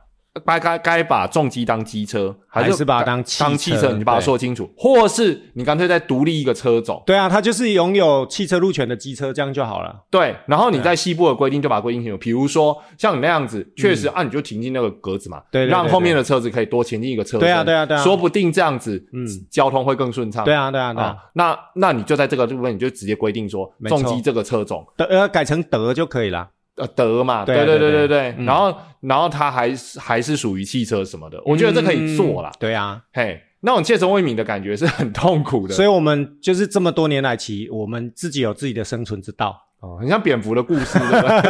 [0.43, 3.91] 该该该把重机当机车，还是把它当汽车当汽车？
[3.93, 9.95] 你就把它对说清楚，或是你干脆再独立一个车种，对啊，它就是拥有汽车路权的机车，这样就好了。
[10.09, 18.01] 对，然后你在西部的规定就把它规定清楚，比如说像你那样子，确实、啊，你就停进那个格子嘛，嗯对对对让后面的车子可以多前进一个车身，对啊对啊对啊。
[18.01, 19.27] 说不定这样子，嗯。
[19.51, 21.09] 交通会更顺畅，对啊，对啊，对啊。
[21.09, 26.49] 啊，，那那你就在这个部分，你就直接规定说，重机这个车种，德呃改成德就可以了。
[26.75, 32.57] 呃，德嘛，对对对对对然后然后它还是还是属于汽车什么的，我觉得这可以做啦嗯。
[32.59, 39.55] 对啊，嘿，那种切身为民的感觉是很痛苦的，所以我们就是这么多年来骑，我们自己有自己的生存之道。
[39.81, 40.97] 哦，很像蝙蝠的故事？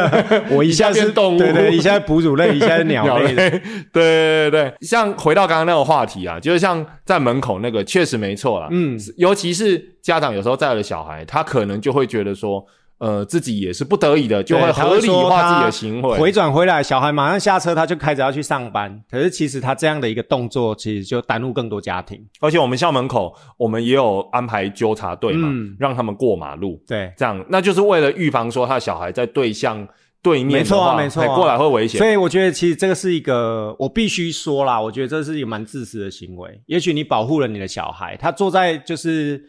[0.50, 3.48] 我一下是变动物，对对，一下哺乳类，一下是鸟类 的。
[3.48, 3.60] 对
[3.92, 8.66] 对对对，像回到刚刚那个话题啊，就是像在门口那个，确实没错啦。
[8.72, 12.66] 嗯，尤其是家长有时候带了小孩，他可能就会觉得说，
[12.98, 16.18] 呃，自己也是不得已的，就会合理化自己的行为。
[16.18, 19.02] 回转回来，小孩马上下车，他就开始要去上班。
[19.10, 22.24] 可是其实他这样的一个动作，其实就耽误更多家庭。
[22.40, 29.86] 而且我们校门口，我们也有安排纠察队嘛，嗯让他们过马路，对，这样那就是为了预防说他小孩在对向
[30.22, 31.98] 对面没错啊没错过来会危险。
[31.98, 36.62] 所以我觉得其实这个是一个，我必须说啦，我觉得这是一个蛮自私的行为。
[36.66, 39.44] 也许你保护了你的小孩，他坐在就是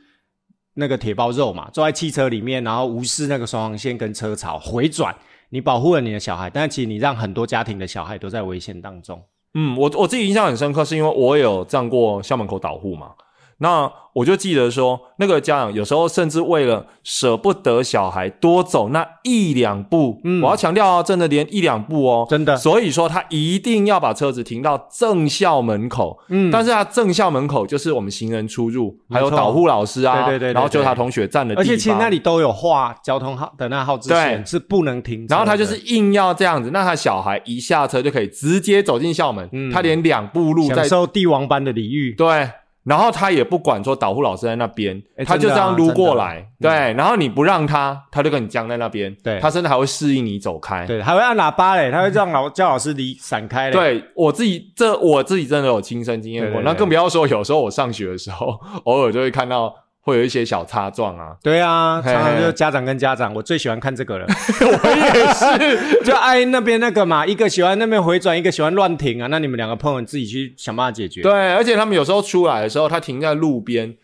[0.75, 5.15] 那个铁包肉嘛，坐在汽车里面，然后无视那个双黄线跟车潮回转，
[5.49, 9.21] 你保护了你的小孩，但其实你让很多家庭的小孩都在危险当中。
[9.53, 13.11] 嗯，我我自己印象很深刻，是因为我有站过校门口导护嘛。
[13.59, 35.35] 那我就记得说，那个家长有时候甚至为了舍不得小孩多走那一两步，嗯我要强调哦，真的连一两步哦，真的所以说他一定要把车子停到正校门口，嗯但是他正校门口就是我们行人出入，还有导护老师啊，对对对对然后就他同学站的地方，而且其实那里都有画交通号的那号志线，对是不能停车。
[35.35, 42.13] 然后他就是硬要这样子，那他小孩一下车就可以直接走进校门，嗯他连两步路在享受帝王般的礼遇。
[42.13, 42.49] 对，
[42.85, 50.85] 然后他也不管说导护老师在那边，哎他就这样撸过来，啊对，然后你不让他，他就跟你僵在那边，对他甚至还会示意你走开。
[50.85, 53.73] 对，还会按喇叭嘞，他会让老叫老师离闪开嘞。
[53.73, 59.73] 对我自己，这我自己真的有亲身经验过，那更不要说有时候我上学的时候， 偶尔就会看到
[60.05, 61.35] 会有一些小擦撞啊。
[61.41, 71.23] 对啊，常常就是家长跟家长，我最喜欢看这个了， 我也是，就爱那边那个嘛，一个喜欢那边回转，一个喜欢乱停啊，那你们两个碰友自己去想办法解决。
[71.23, 73.95] 对，而且他们有时候出来的时候，他停在路边，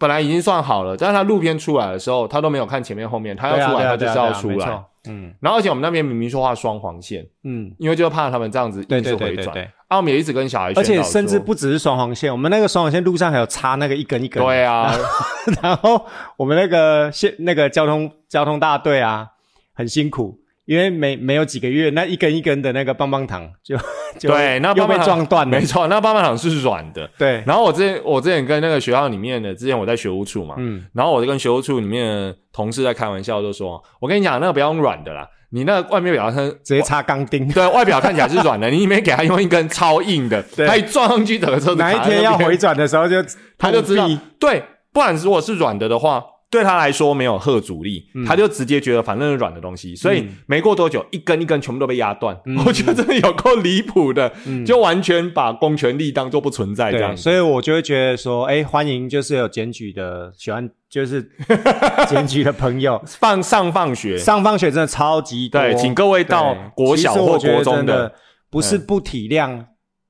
[0.00, 4.82] 本来已经算好了，但是他路边出来的时候，他都没有看前面后面，他要出来，他就是要出来。
[5.08, 9.28] 嗯然后而且我们那边明明说画双黄线，嗯，因为就怕他们这样子对一直回转。
[9.28, 14.42] 对对对对，啊，我们也一直跟小孩而且，甚至不只是双黄线，我们那个双黄线路上还有插那个一根一根。
[14.42, 14.94] 对啊，
[15.62, 16.04] 然后
[16.36, 19.28] 我们那个线那个交通交通大队啊，
[19.74, 23.76] 很辛苦，因为没没有几个月，那一根一根的那个棒棒糖就
[24.18, 25.64] 就对，那又被棒棒糖撞断了没。
[25.64, 27.08] 错，那棒棒糖是软的。
[27.18, 37.46] 对，然后我之前我之前跟那个学校里面的，之前我在学务处嘛，嗯，然后我就跟学务处里面的同事在开玩笑，就说：“我跟你讲，那个不要用软的啦，你那个外面表看直接插钢钉。
[37.48, 43.16] 对外表看起来是软的，你里面给他用一根超硬的， 对他一撞上去，整个车子哪一天要回转的时候就
[43.58, 46.22] 他就知道，对，不然如果是软的的话，
[46.54, 52.34] 对他来说没有荷阻力，他就直接觉得反正是软的东西，所以嗯没过多久，一根一根全部都被压断。
[52.46, 54.32] 嗯我觉得真的有够离谱的，
[54.64, 57.16] 就完全把公权力当做不存在这样。
[57.16, 61.28] 所以我就会觉得说，哎，欢迎就是有检举的，喜欢就是
[62.08, 65.60] 检举的朋友，放上放学，上放学真的超级多。
[65.60, 68.14] 对，请各位到对国小或国中的的，
[68.48, 69.64] 不是不体谅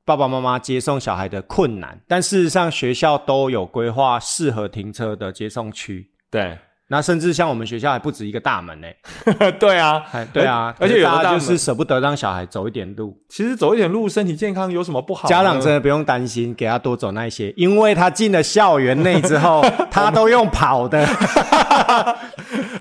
[0.04, 6.10] 爸爸妈妈接送小孩的困难，但事实上学校都有规划适合停车的接送区。
[6.34, 6.58] 对。
[6.88, 8.86] 那甚至像我们学校还不止一个大门呢、
[9.58, 15.26] 对啊，还对啊，而且大家就是舍不得让小孩走一点路，其实走一点路，身体健康有什么不好？
[15.26, 22.16] 家长真的不用担心，给他多走那一些，因为他进了校园内之后， 他都用跑的， 他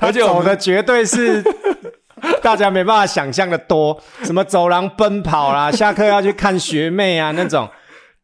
[0.02, 1.42] 而且走的绝对是
[2.42, 7.68] 大家没办法想象的多，什么走廊奔跑啦，下课要去看学妹啊那种，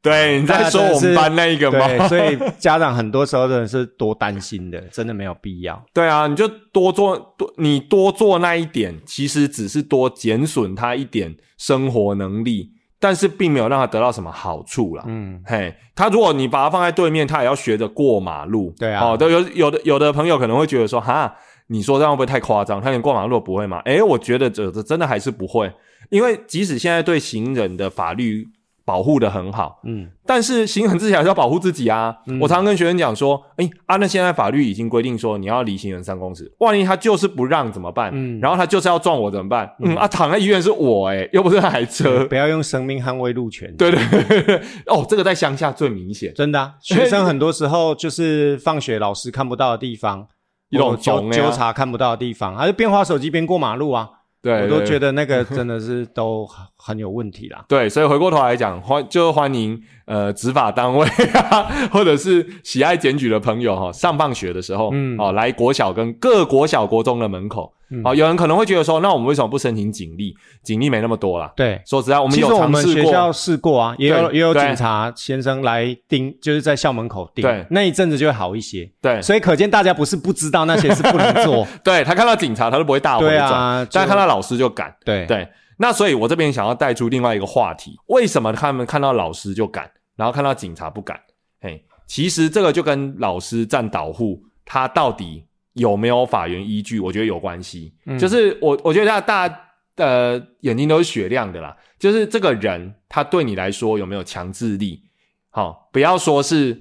[0.02, 2.08] 对你在说我们班那一个吗？
[2.08, 5.84] 所以家长很多时候真的是多担心的， 真的没有必要。
[5.94, 15.04] 对啊，你就多做多，你多做那一点，其实只是多减损他一点生活能力，但是并没有让他得到什么好处啦。
[15.08, 18.74] 嗯，嘿，他如果你把他放在对面，他也要学着过马路。
[18.80, 21.36] 对啊哦，都有有的有的朋友可能会觉得说，哈，
[21.68, 22.80] 你说这样会不会太夸张？
[22.82, 23.80] 他连过马路都不会吗？
[23.84, 25.70] 诶，我觉得这这真的还是不会，
[26.10, 28.48] 因为即使现在对行人的法律
[28.90, 32.16] 保护的很好，嗯，但是行人自己还是要保护自己啊！
[32.42, 38.10] 我常常跟学生讲说，哎、啊，那现在法律已经规定说你要离行人三公尺，万一他就是不让怎么办？
[38.16, 39.72] 嗯然后他就是要撞我怎么办？
[39.86, 42.26] 嗯啊，躺在医院是我哎、又不是那台车。
[42.26, 43.72] 不要用生命捍卫路权。
[43.78, 46.34] 对 对哦，这个在乡下最明显。
[46.34, 50.26] 真的、啊，学生很多时候就是放学老师看不到的地方，
[50.70, 54.10] 有纠纠察看不到的地方，还是边滑手机边过马路啊，
[54.42, 55.12] 对，我都觉得。
[55.12, 57.66] 那个真的是都很很有问题啦。
[57.68, 70.36] 对，所以回过头来讲，欢就欢迎呃执法单位啊， 或者是喜爱检举的朋友哈、上放学的时候，嗯哦，来国小跟各国小国中的门口，嗯哦，有人可能会觉得说，那我们为什么不申请警力？
[70.64, 71.52] 警力没那么多啦。
[71.56, 78.90] 对，说实在，我们其实我有尝试们学校，试过啊，也有也有警察先生来盯，就是在校门口盯，对那一阵子就会好一些。
[79.02, 84.96] 对所以可见大家不是不知道那些是不能做， 对他看到警察他都不会大回对转，啊，就但看到老师就敢。
[85.04, 85.48] 对对，
[85.78, 91.20] 那所以我这边想要带出另外一个话题，为什么他们看到老师就敢，然后看到警察不敢？
[91.62, 95.46] 嘿，其实这个就跟老师站导护，他到底
[95.80, 97.94] 有没有法源依据，我觉得有关系。
[98.06, 105.02] 嗯就是我我觉得大大家呃眼睛都是雪亮的啦，就是这个人他对你来说有没有强制力？
[105.50, 106.80] 好、不要说是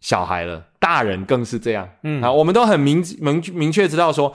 [0.00, 1.88] 小孩了，大人更是这样。
[2.02, 4.32] 嗯啊，我们都很明明明确知道说，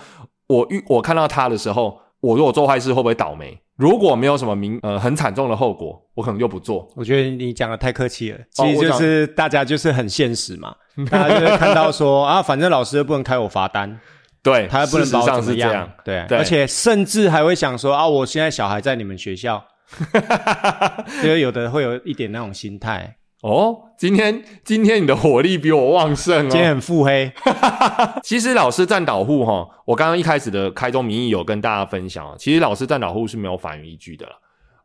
[0.47, 3.59] 我遇我看到他的时候，我如果做坏事会不会倒霉？
[3.81, 6.87] 如果没有什么明呃很惨重的后果，我可能就不做。
[6.95, 10.75] 我觉得你讲的太客气了，哦其实就是大家就是很现实嘛，
[11.09, 13.99] 大家就是看到说啊，反正老师又不能开我罚单，
[14.43, 15.91] 对，他又不能事实上把我怎么是这样。
[16.05, 16.37] 对，对。
[16.37, 19.65] 而且甚至还会想说啊，我现在小孩在你们学校，
[21.23, 26.49] 就是有的会有一点那种心态，哦，今天今天你的火力比我旺盛哦。
[26.49, 27.31] 今天很腹黑，
[28.21, 34.33] 其实老师站导护哈，我刚刚一开始的开宗明义有跟大家分享哦，其实老师站导护是没有法源依据的了。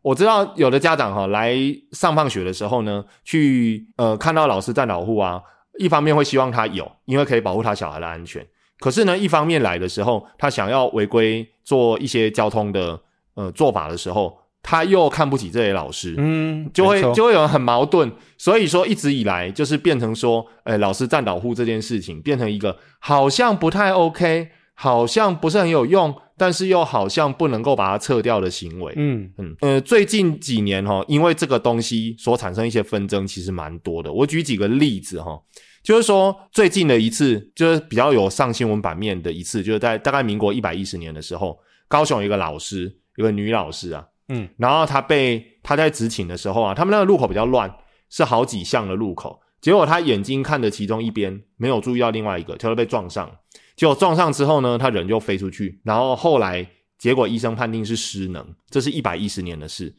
[0.00, 1.54] 我知道有的家长哈来
[1.92, 5.42] 上放学的时候呢，去呃看到老师站导护啊，
[5.78, 8.46] 一方面会希望他有，因为可以保护他小孩的安全。
[8.78, 12.98] 可是呢，一方面来的时候，他想要违规做一些交通的
[13.34, 14.38] 呃做法的时候，
[14.68, 28.92] 他又看不起这些老师，嗯，就会就会有人很矛盾，所以说一直以来就是变成说，呃，老师站导护这件事情变成一个好像不太 OK，好像不是很有用，但是又好像不能够把它撤掉的行为。
[28.96, 34.12] 嗯嗯呃，最近几年哈、因为这个东西所产生一些纷争，其实蛮多的。
[34.12, 35.40] 我举几个例子哈、
[35.84, 41.56] 就是说最近的一次，就是比较有上新闻版面的一次，就是在大概民国一百一十年的时候，
[41.86, 47.72] 高雄一个老师，一个女老师啊，嗯，然后他被他在执勤的时候啊，他们那个路口比较乱，
[48.11, 53.31] 是好几项的路口，结果他眼睛看着其中一边，没有注意到另外一个，就被撞上。
[53.77, 56.66] 结果撞上之后呢，他人就飞出去，然后后来
[56.99, 59.95] 结果医生判定是失能，这是一百一十年的事。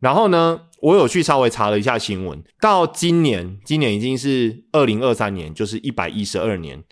[0.00, 6.82] 然后呢，我有去稍微查了一下新闻，到今年，今年已经是二零二三年，就是一百一十二年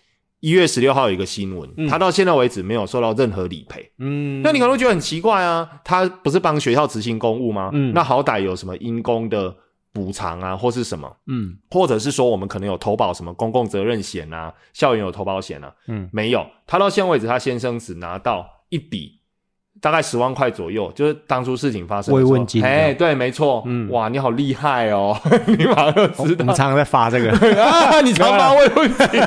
[0.40, 3.90] 一月十六号有一个新闻，嗯他到现在为止没有受到任何理赔。
[3.98, 7.70] 嗯，那你可能会觉得很奇怪啊，他不是帮学校执行公务吗？
[7.72, 9.54] 嗯那好歹有什么因公的
[9.92, 16.46] 补偿啊，或是什么，嗯或者是说我们可能有投保什么公共责任险啊，校园有投保险啊，嗯没有。
[16.66, 19.17] 他到现在为止，他先生只拿到一笔。
[19.80, 25.16] 大概十万块左右，就是当初事情发生慰问金哎，对，没错，嗯哇，你好厉害哦，
[25.46, 26.54] 你马上就知道我们。
[26.54, 27.30] 常常在发这个，
[27.62, 29.20] 啊，你常发慰问金，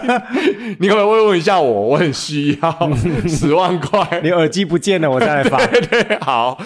[0.79, 1.81] 你可不可以慰问一下我？
[1.89, 2.89] 我很需要
[3.27, 4.19] 十万块。
[4.23, 5.57] 你耳机不见了，我再来发。
[5.67, 6.57] 对对，好。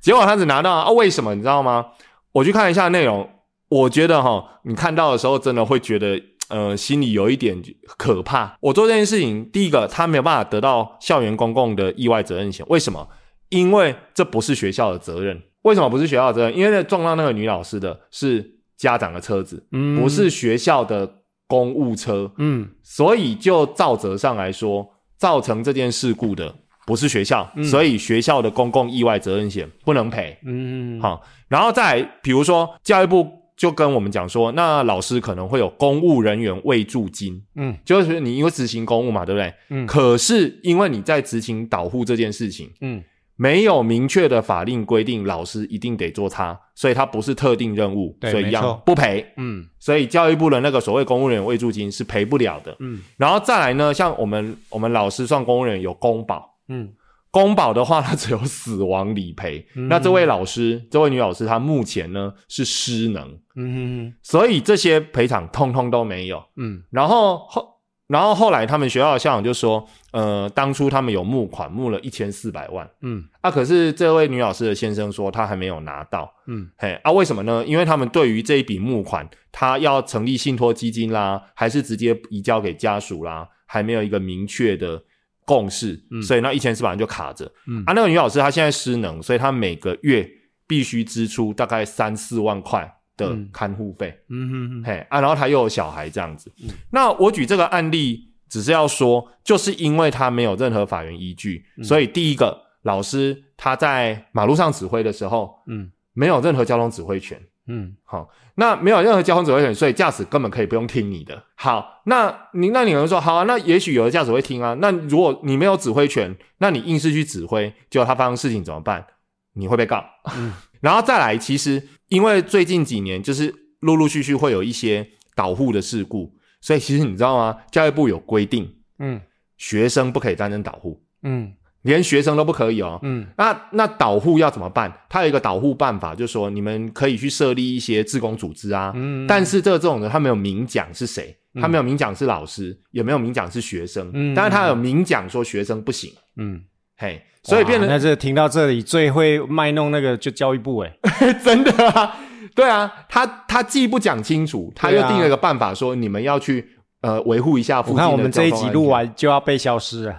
[0.00, 0.90] 结果他只拿到啊？
[0.90, 1.34] 为什么？
[1.34, 1.86] 你知道吗？
[2.32, 3.26] 我去看一下内容，
[3.70, 7.62] 我觉得哈，你看到的时候真的会觉得，呃，心里有一点
[7.96, 8.56] 可怕。
[8.60, 13.08] 我做这件事情，第一个，他没有办法得到校园公共的意外责任险，为什么？
[13.48, 15.42] 因为这不是学校的责任。
[15.62, 16.56] 为什么不是学校的责任？
[16.56, 21.10] 因为那撞到那个女老师的是家长的车子，嗯不是学校的
[21.46, 22.30] 公务车。
[22.36, 24.86] 嗯所以就造责上来说，
[25.16, 26.54] 造成这件事故的
[26.86, 30.36] 不是学校，嗯所以学校的公共意外责任险不能赔。
[30.44, 33.26] 嗯，好，然后再比如说教育部
[33.56, 37.76] 就跟我们讲说，那老师可能会有公务人员未助金，嗯。
[37.84, 39.54] 就是你因为执行公务嘛，对不对？
[39.70, 39.86] 嗯。
[39.86, 43.02] 可是因为你在执行导护这件事情，嗯。
[43.36, 49.26] 没有明确的法令规定老师一定得做它，所以它不是特定任务，所以一样不赔。
[49.36, 49.66] 嗯。
[49.80, 52.76] 所以教育部的那个所谓公务人员未助金是赔不了的。
[52.78, 53.00] 嗯。
[53.16, 56.92] 然后再来呢，像我们我们老师算公务人员有公保，嗯
[57.34, 59.66] 公保的话，它只有死亡理赔。
[59.74, 66.40] 嗯那这位老师，这位女老师，她目前呢是失能，嗯哼所以这些赔偿通通都没有。
[66.56, 67.68] 嗯然后后，
[68.06, 72.88] 然后后来他们学校的校长就说，呃，当初他们有募款，募了一千四百万。
[73.02, 77.64] 嗯啊，可是这位女老师的先生说他还没有拿到，嗯嘿啊，为什么呢？
[77.66, 85.02] 因为他们对于这一笔募款，他要成立信托基金啦，还是直接移交给家属啦，还没有一个明确的
[85.44, 86.22] 共识，嗯。
[86.22, 87.50] 所以那一千四百万就卡着。
[87.66, 87.82] 嗯。
[87.86, 90.28] 啊，那个女老师她现在失能，所以她每个月
[90.66, 93.48] 必须支出大概三四万块的嗯。
[93.52, 96.52] 看护费，嗯嗯嘿啊，然后她又有小孩这样子。
[96.90, 101.84] 那我举这个案例，只是要说，就是因为她没有任何法源依据，嗯。
[101.84, 105.90] 所以第一个老师他在马路上指挥的时候，嗯。
[106.16, 107.36] 没有任何交通指挥权。
[107.66, 111.44] 嗯好，那没有任何交通指挥权，所以驾驶根本可以不用听你的。
[111.54, 114.74] 好，那你那你有人说，好啊，那也许有的驾驶会听啊。
[114.80, 119.06] 那如果你没有指挥权，那你硬是去指挥，结果他发生事情怎么办？
[119.54, 120.04] 你会被告。
[120.36, 127.56] 嗯 然后再来，其实因为最近几年就是陆陆续续会有一些导护的事故，所以其实你知道吗？
[127.70, 129.20] 教育部有规定，嗯
[129.56, 131.54] 学生不可以担任导护，嗯
[131.84, 132.98] 连学生都不可以哦。
[133.02, 133.26] 嗯。
[133.38, 134.92] 那那导护要怎么办？
[135.08, 138.92] 他有一个导护办法，就是说你们可以去设立一些自工组织啊。
[138.94, 146.60] 嗯，但是这这种的，他没有明讲是谁，他没有明讲是老师，也没有明讲是学生，嗯但是他有明讲说学生不行，嗯，
[146.96, 150.96] 嘿，所以变哇得那这听到这里最会卖弄那个就教育部哎，
[151.44, 152.16] 真的啊，
[152.54, 156.70] 对啊，他他既不讲清楚，他又定了个办法说你们要去
[157.04, 160.16] 呃维护一下附近的我看我们这一集录完就要被消失了。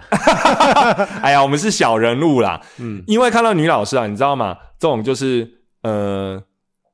[1.20, 4.56] 哎呀，我们是小人物啦，嗯因为看到女老师啊，你知道吗？
[4.78, 5.50] 这种就是
[5.82, 6.40] 呃，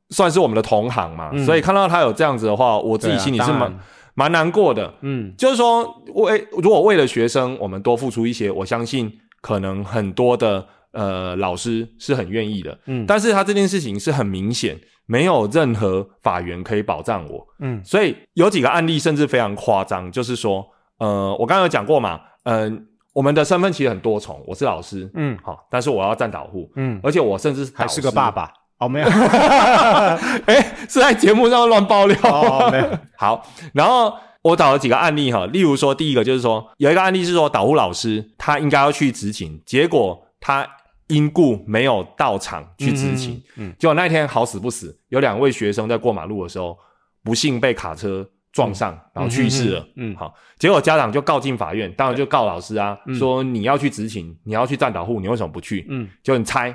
[0.08, 3.78] 算是我们的同行嘛，嗯所以看到她有这样子的话，我自己心里是蛮、
[4.14, 4.94] 蛮难过的。
[5.02, 5.84] 嗯就是说，
[6.14, 9.12] 为如果为了学生，我们多付出一些，我相信
[9.42, 12.78] 可能很多的呃老师是很愿意的。
[12.86, 14.78] 嗯但是他这件事情是很明显，
[15.12, 17.82] 没有任何法源可以保障我，嗯。
[17.84, 25.38] 所以有几个案例甚至非常夸张，就是说，呃，我刚刚有讲过嘛，嗯、我们的身份其实很多重，我是老师，嗯。
[25.42, 28.50] 好，但是我要站导护，嗯，而且我甚至是还是个爸，爸。
[28.78, 29.06] 哦，没有。
[30.48, 40.66] 哎，是在节目上乱爆料，哦，没有， 好，然后我找了几个案例哈，例如说，第一个就是说，有一个案例是说，导护老师他应该要去执勤，结果他
[41.12, 46.76] 因故没有到场去执勤，嗯结果那天好死不死，有两位学生在过马路的时候，
[47.22, 49.80] 不幸被卡车撞上，然后去世了。
[49.96, 55.86] 嗯嗯好，结果家长就告进法院，当然就告老师啊，嗯说你要去执勤，你要去站导护，你为什么不去？
[55.90, 56.74] 嗯就你猜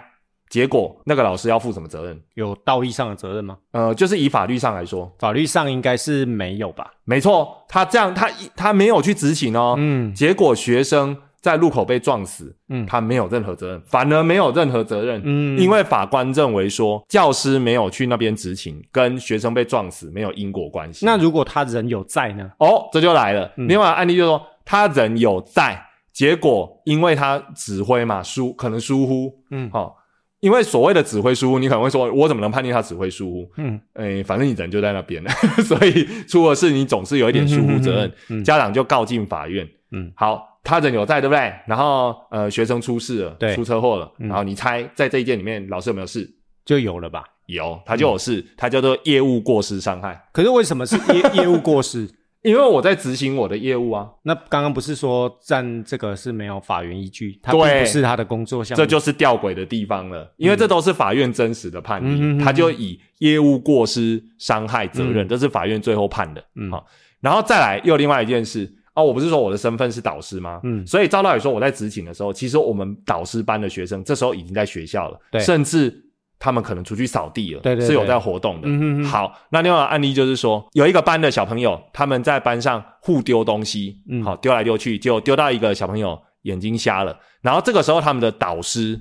[0.50, 2.22] 结果那个老师要负什么责任？
[2.36, 3.58] 有道义上的责任吗？
[3.72, 6.94] 呃，就是以法律上来说，法律上应该是没有吧？
[7.04, 21.06] 没错，他这样他他没有去执行哦，嗯结果学生在路口被撞死，嗯他没有任何责任，反而没有任何责任，嗯因为法官认为说教师没有去那边执勤，跟学生被撞死没有因果关系。
[21.06, 22.52] 那如果他人有在呢？
[22.60, 23.52] 哦，这就来了。
[23.58, 25.82] 嗯另外案例就是说，他人有在，
[26.12, 29.96] 结果因为他指挥嘛疏，可能疏忽，嗯好、
[30.40, 33.52] 因为所谓的指挥疏忽，你可能会说，我怎么能判定他指挥疏忽？
[33.58, 35.24] 嗯诶，反正你人就在那边，
[35.64, 39.68] 所以出了事你总是有一点疏忽责任，嗯嗯嗯家长就告进法院。
[39.92, 41.54] 嗯好，他人有在，对不对？
[41.66, 46.30] 然后呃，学生出事了，对出车祸了，嗯然后你猜在这一件里面老师有没有事？
[46.66, 47.24] 就有了吧？
[47.46, 50.22] 有，他就有事，他叫做业务过失伤害。
[50.34, 52.10] 可是为什么是业 业务过失？
[52.44, 66.42] 因为我在执行我的业务啊，那刚刚不是说占这个是没有法源依据，它对并不是他的工作项目，这就是吊诡的地方了，因为这都是法院真实的判例，嗯嗯嗯嗯他就以业务过失伤害责任，嗯这是法院最后判的。
[66.56, 66.86] 嗯好，
[67.22, 70.60] 然后再来又有另外一件事哦，我不是说我的身份是导师吗？
[70.64, 70.86] 嗯。
[70.86, 75.40] 所以照道理说我在执勤的时候，其实我们导师班的学生这时候已经在学校了，对。
[75.40, 75.94] 甚至
[76.40, 78.68] 他们可能出去扫地了，对对对是有在活动的。
[78.68, 84.24] 嗯好，那另外案例就是说，有一个班的小朋友，他们在班上互丢东西，嗯。
[84.24, 89.00] 好丢来丢去，结果丢到一个小朋友眼睛瞎了，然后这个时候他们的导师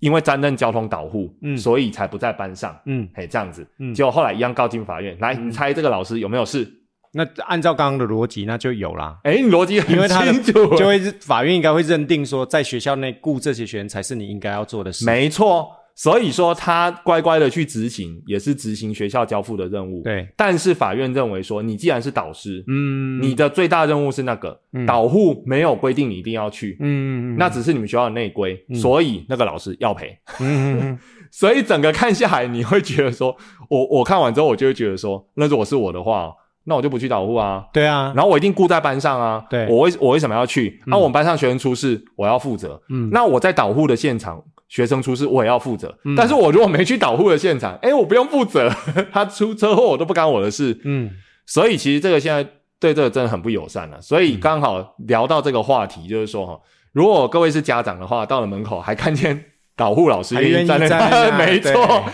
[0.00, 1.56] 因为担任交通导护，嗯。
[1.56, 3.94] 所以才不在班上，嗯，嘿，这样子，嗯。
[3.94, 6.68] 结果后来一样告进法院，来，你猜这个老师有没有事？
[7.14, 9.18] 那按照刚刚的逻辑，那就有啦。
[9.24, 15.04] 哎，你逻辑很因为他清楚，就会法院应该会认定说，在学校内雇这些学员才是你应该要做的事。
[15.04, 30.18] 没错，所以说他乖乖的去执行，也是执行学校交付的任务。，对，但是法院认为说，你既然是导师，嗯，你的最大任务是那个、嗯导护，没有规定你一定要去，嗯，嗯那只是你们学校的内规，嗯所以那个老师要赔。
[30.40, 30.98] 嗯嗯嗯
[31.30, 33.36] 所以整个看下来，你会觉得说，
[33.68, 36.30] 我我看完之后，我就会觉得说，那如果是我的话，
[36.64, 37.64] 那我就不去导护啊。
[37.72, 40.80] 对啊，然后我一定顾在班上啊，对我为我为什么要去？
[40.86, 42.80] 那、我们班上学生出事，我要负责。
[42.88, 45.96] 嗯那我在导护的现场，学生出事，我也要负责。
[46.04, 48.70] 嗯但是我如果没去导护的现场，哎，我不用负责，
[49.12, 50.80] 他出车祸我都不干我的事。
[50.84, 51.10] 嗯
[51.46, 52.42] 所以其实这个现在
[52.78, 56.58] 对这个真的很不友善了、所以刚好聊到这个话题，就是说哈，
[56.92, 59.44] 如果各位是家长的话，到了门口还看见
[59.76, 62.04] 导护老师还愿意站在站那，那没错，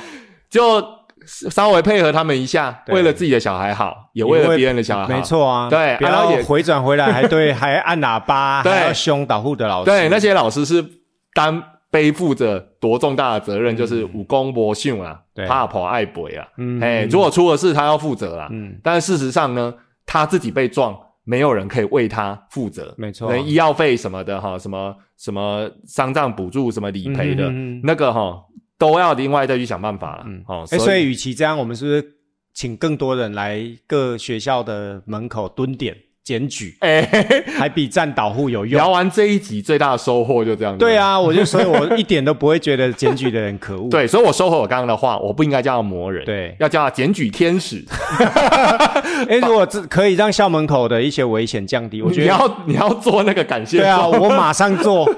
[0.50, 0.82] 就
[1.26, 5.08] 稍微配合他们一下，为了自己的小孩好，也为了别人的小孩好。
[5.08, 10.84] 没错啊，对然后也回转回来还对， 还按喇叭，对还要凶导护的老师，对，那些老师是
[11.34, 16.46] 担背负着多重大的责任，就是武功博训啊，怕婆爱鬼啊。
[16.58, 18.48] 嗯，哎，嗯如果出了事，他要负责啊。
[18.50, 19.72] 嗯，但是事实上呢，
[20.04, 20.94] 他自己被撞，
[21.24, 22.94] 没有人可以为他负责。
[22.98, 27.50] 没错，连医药费什么的哈，什么什么丧葬补助、什么理赔的、
[27.82, 28.38] 那个哈，
[28.78, 30.24] 都要另外再去想办法了。
[30.26, 32.12] 嗯哦，哎，所以与其这样，我们是不是
[32.54, 38.90] 请更多人来各学校的门口蹲点检举， 哎，嘿嘿还比站导护有用聊？
[38.90, 40.76] 完这一集最大的收获就这样。
[40.76, 43.88] 对，啊，我就所以，我一点都不会觉得检举的人可恶。
[43.90, 47.82] 对，所以我收回我刚刚的话，我不应该叫他魔人，对要叫他检举天使。
[49.28, 55.08] 哎，如果这可以让校门口的一些危险降低，我觉得你要你要做那个感谢对啊，我马上做，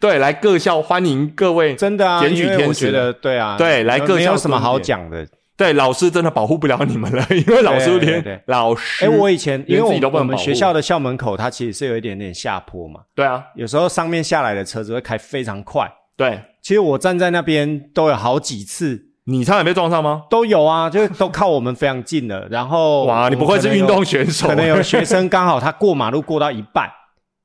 [0.00, 1.74] 对，来各校欢迎各位。
[1.74, 5.26] 真的啊，检举因为我天使觉得对啊，对来各没有校什么好讲的。
[5.56, 15.90] 对，老师真的保护不了你们了， 因为老师对对连对老师，哎，我以前因为我我们学校的校门口，它其实是有一点点下坡嘛，对啊，有时候上面下来的车子会开非常快。
[16.16, 20.22] 对其实我站在那边都有好几次你差点被撞上吗？
[20.30, 22.46] 都有啊，就是都靠我们非常近了。
[22.50, 24.46] 然后哇，你不会是运动选手？
[24.48, 26.88] 可能有学生刚好他过马路过到一半，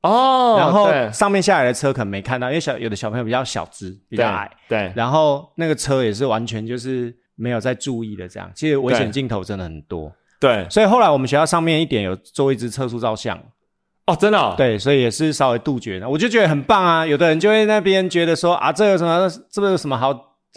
[0.04, 1.12] 哦，然后对。
[1.12, 4.93] 上面下来的车可能没看到，因为小有的小朋友比较小只，比较矮，对。
[4.95, 8.51] 然后那个车也是完全就是没有在注意的这样。
[8.54, 10.68] 其实危险镜头真的很多，对。
[10.70, 13.38] 所以后来我们学校上面一点有做一支测速照相，
[14.06, 16.10] 哦，真的哦，对，所以也是稍微杜绝的。
[16.10, 20.14] 我就觉得很棒啊，有的人就会那边觉得说啊，这有什么这个有什么好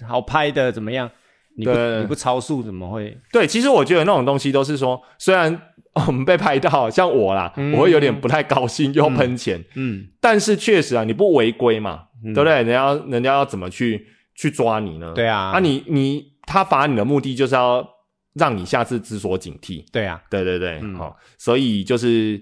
[0.06, 1.08] 好拍的，怎么样？
[1.56, 3.16] 你不你不超速怎么会？
[3.32, 5.60] 对，其实我觉得那种东西都是说，虽然
[6.06, 12.54] 我们被拍到，像我啦，嗯我会有点不太高兴，又喷钱，嗯，但是确实啊，你不违规嘛，嗯对不对？
[12.62, 15.12] 人家人家要怎么去去抓你呢？
[15.14, 17.86] 对啊啊你你他罚你的目的就是要
[18.34, 22.38] 让你下次知所警惕，对啊，对对对，嗯好、所以就是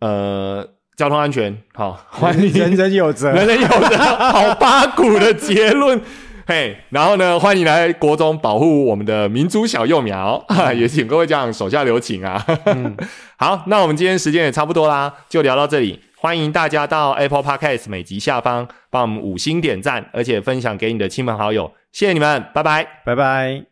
[0.00, 0.64] 呃，
[0.96, 3.32] 交通安全好， 欢迎人人有责。
[3.32, 6.00] 人人有责，好八股的结论。
[6.46, 12.44] 嘿，然后呢，欢迎来国中保护我们的民族小幼苗，哈， 也请各位家长手下留情啊。
[12.66, 12.96] 嗯
[13.36, 16.00] 好，那我们今天时间也差不多啦，就聊到这里。
[16.16, 22.86] 欢迎大家到 Apple Podcast 每集下方帮我们五星点赞，而且分享给你的亲朋好友，谢谢你们，拜拜。
[23.04, 23.71] 拜拜。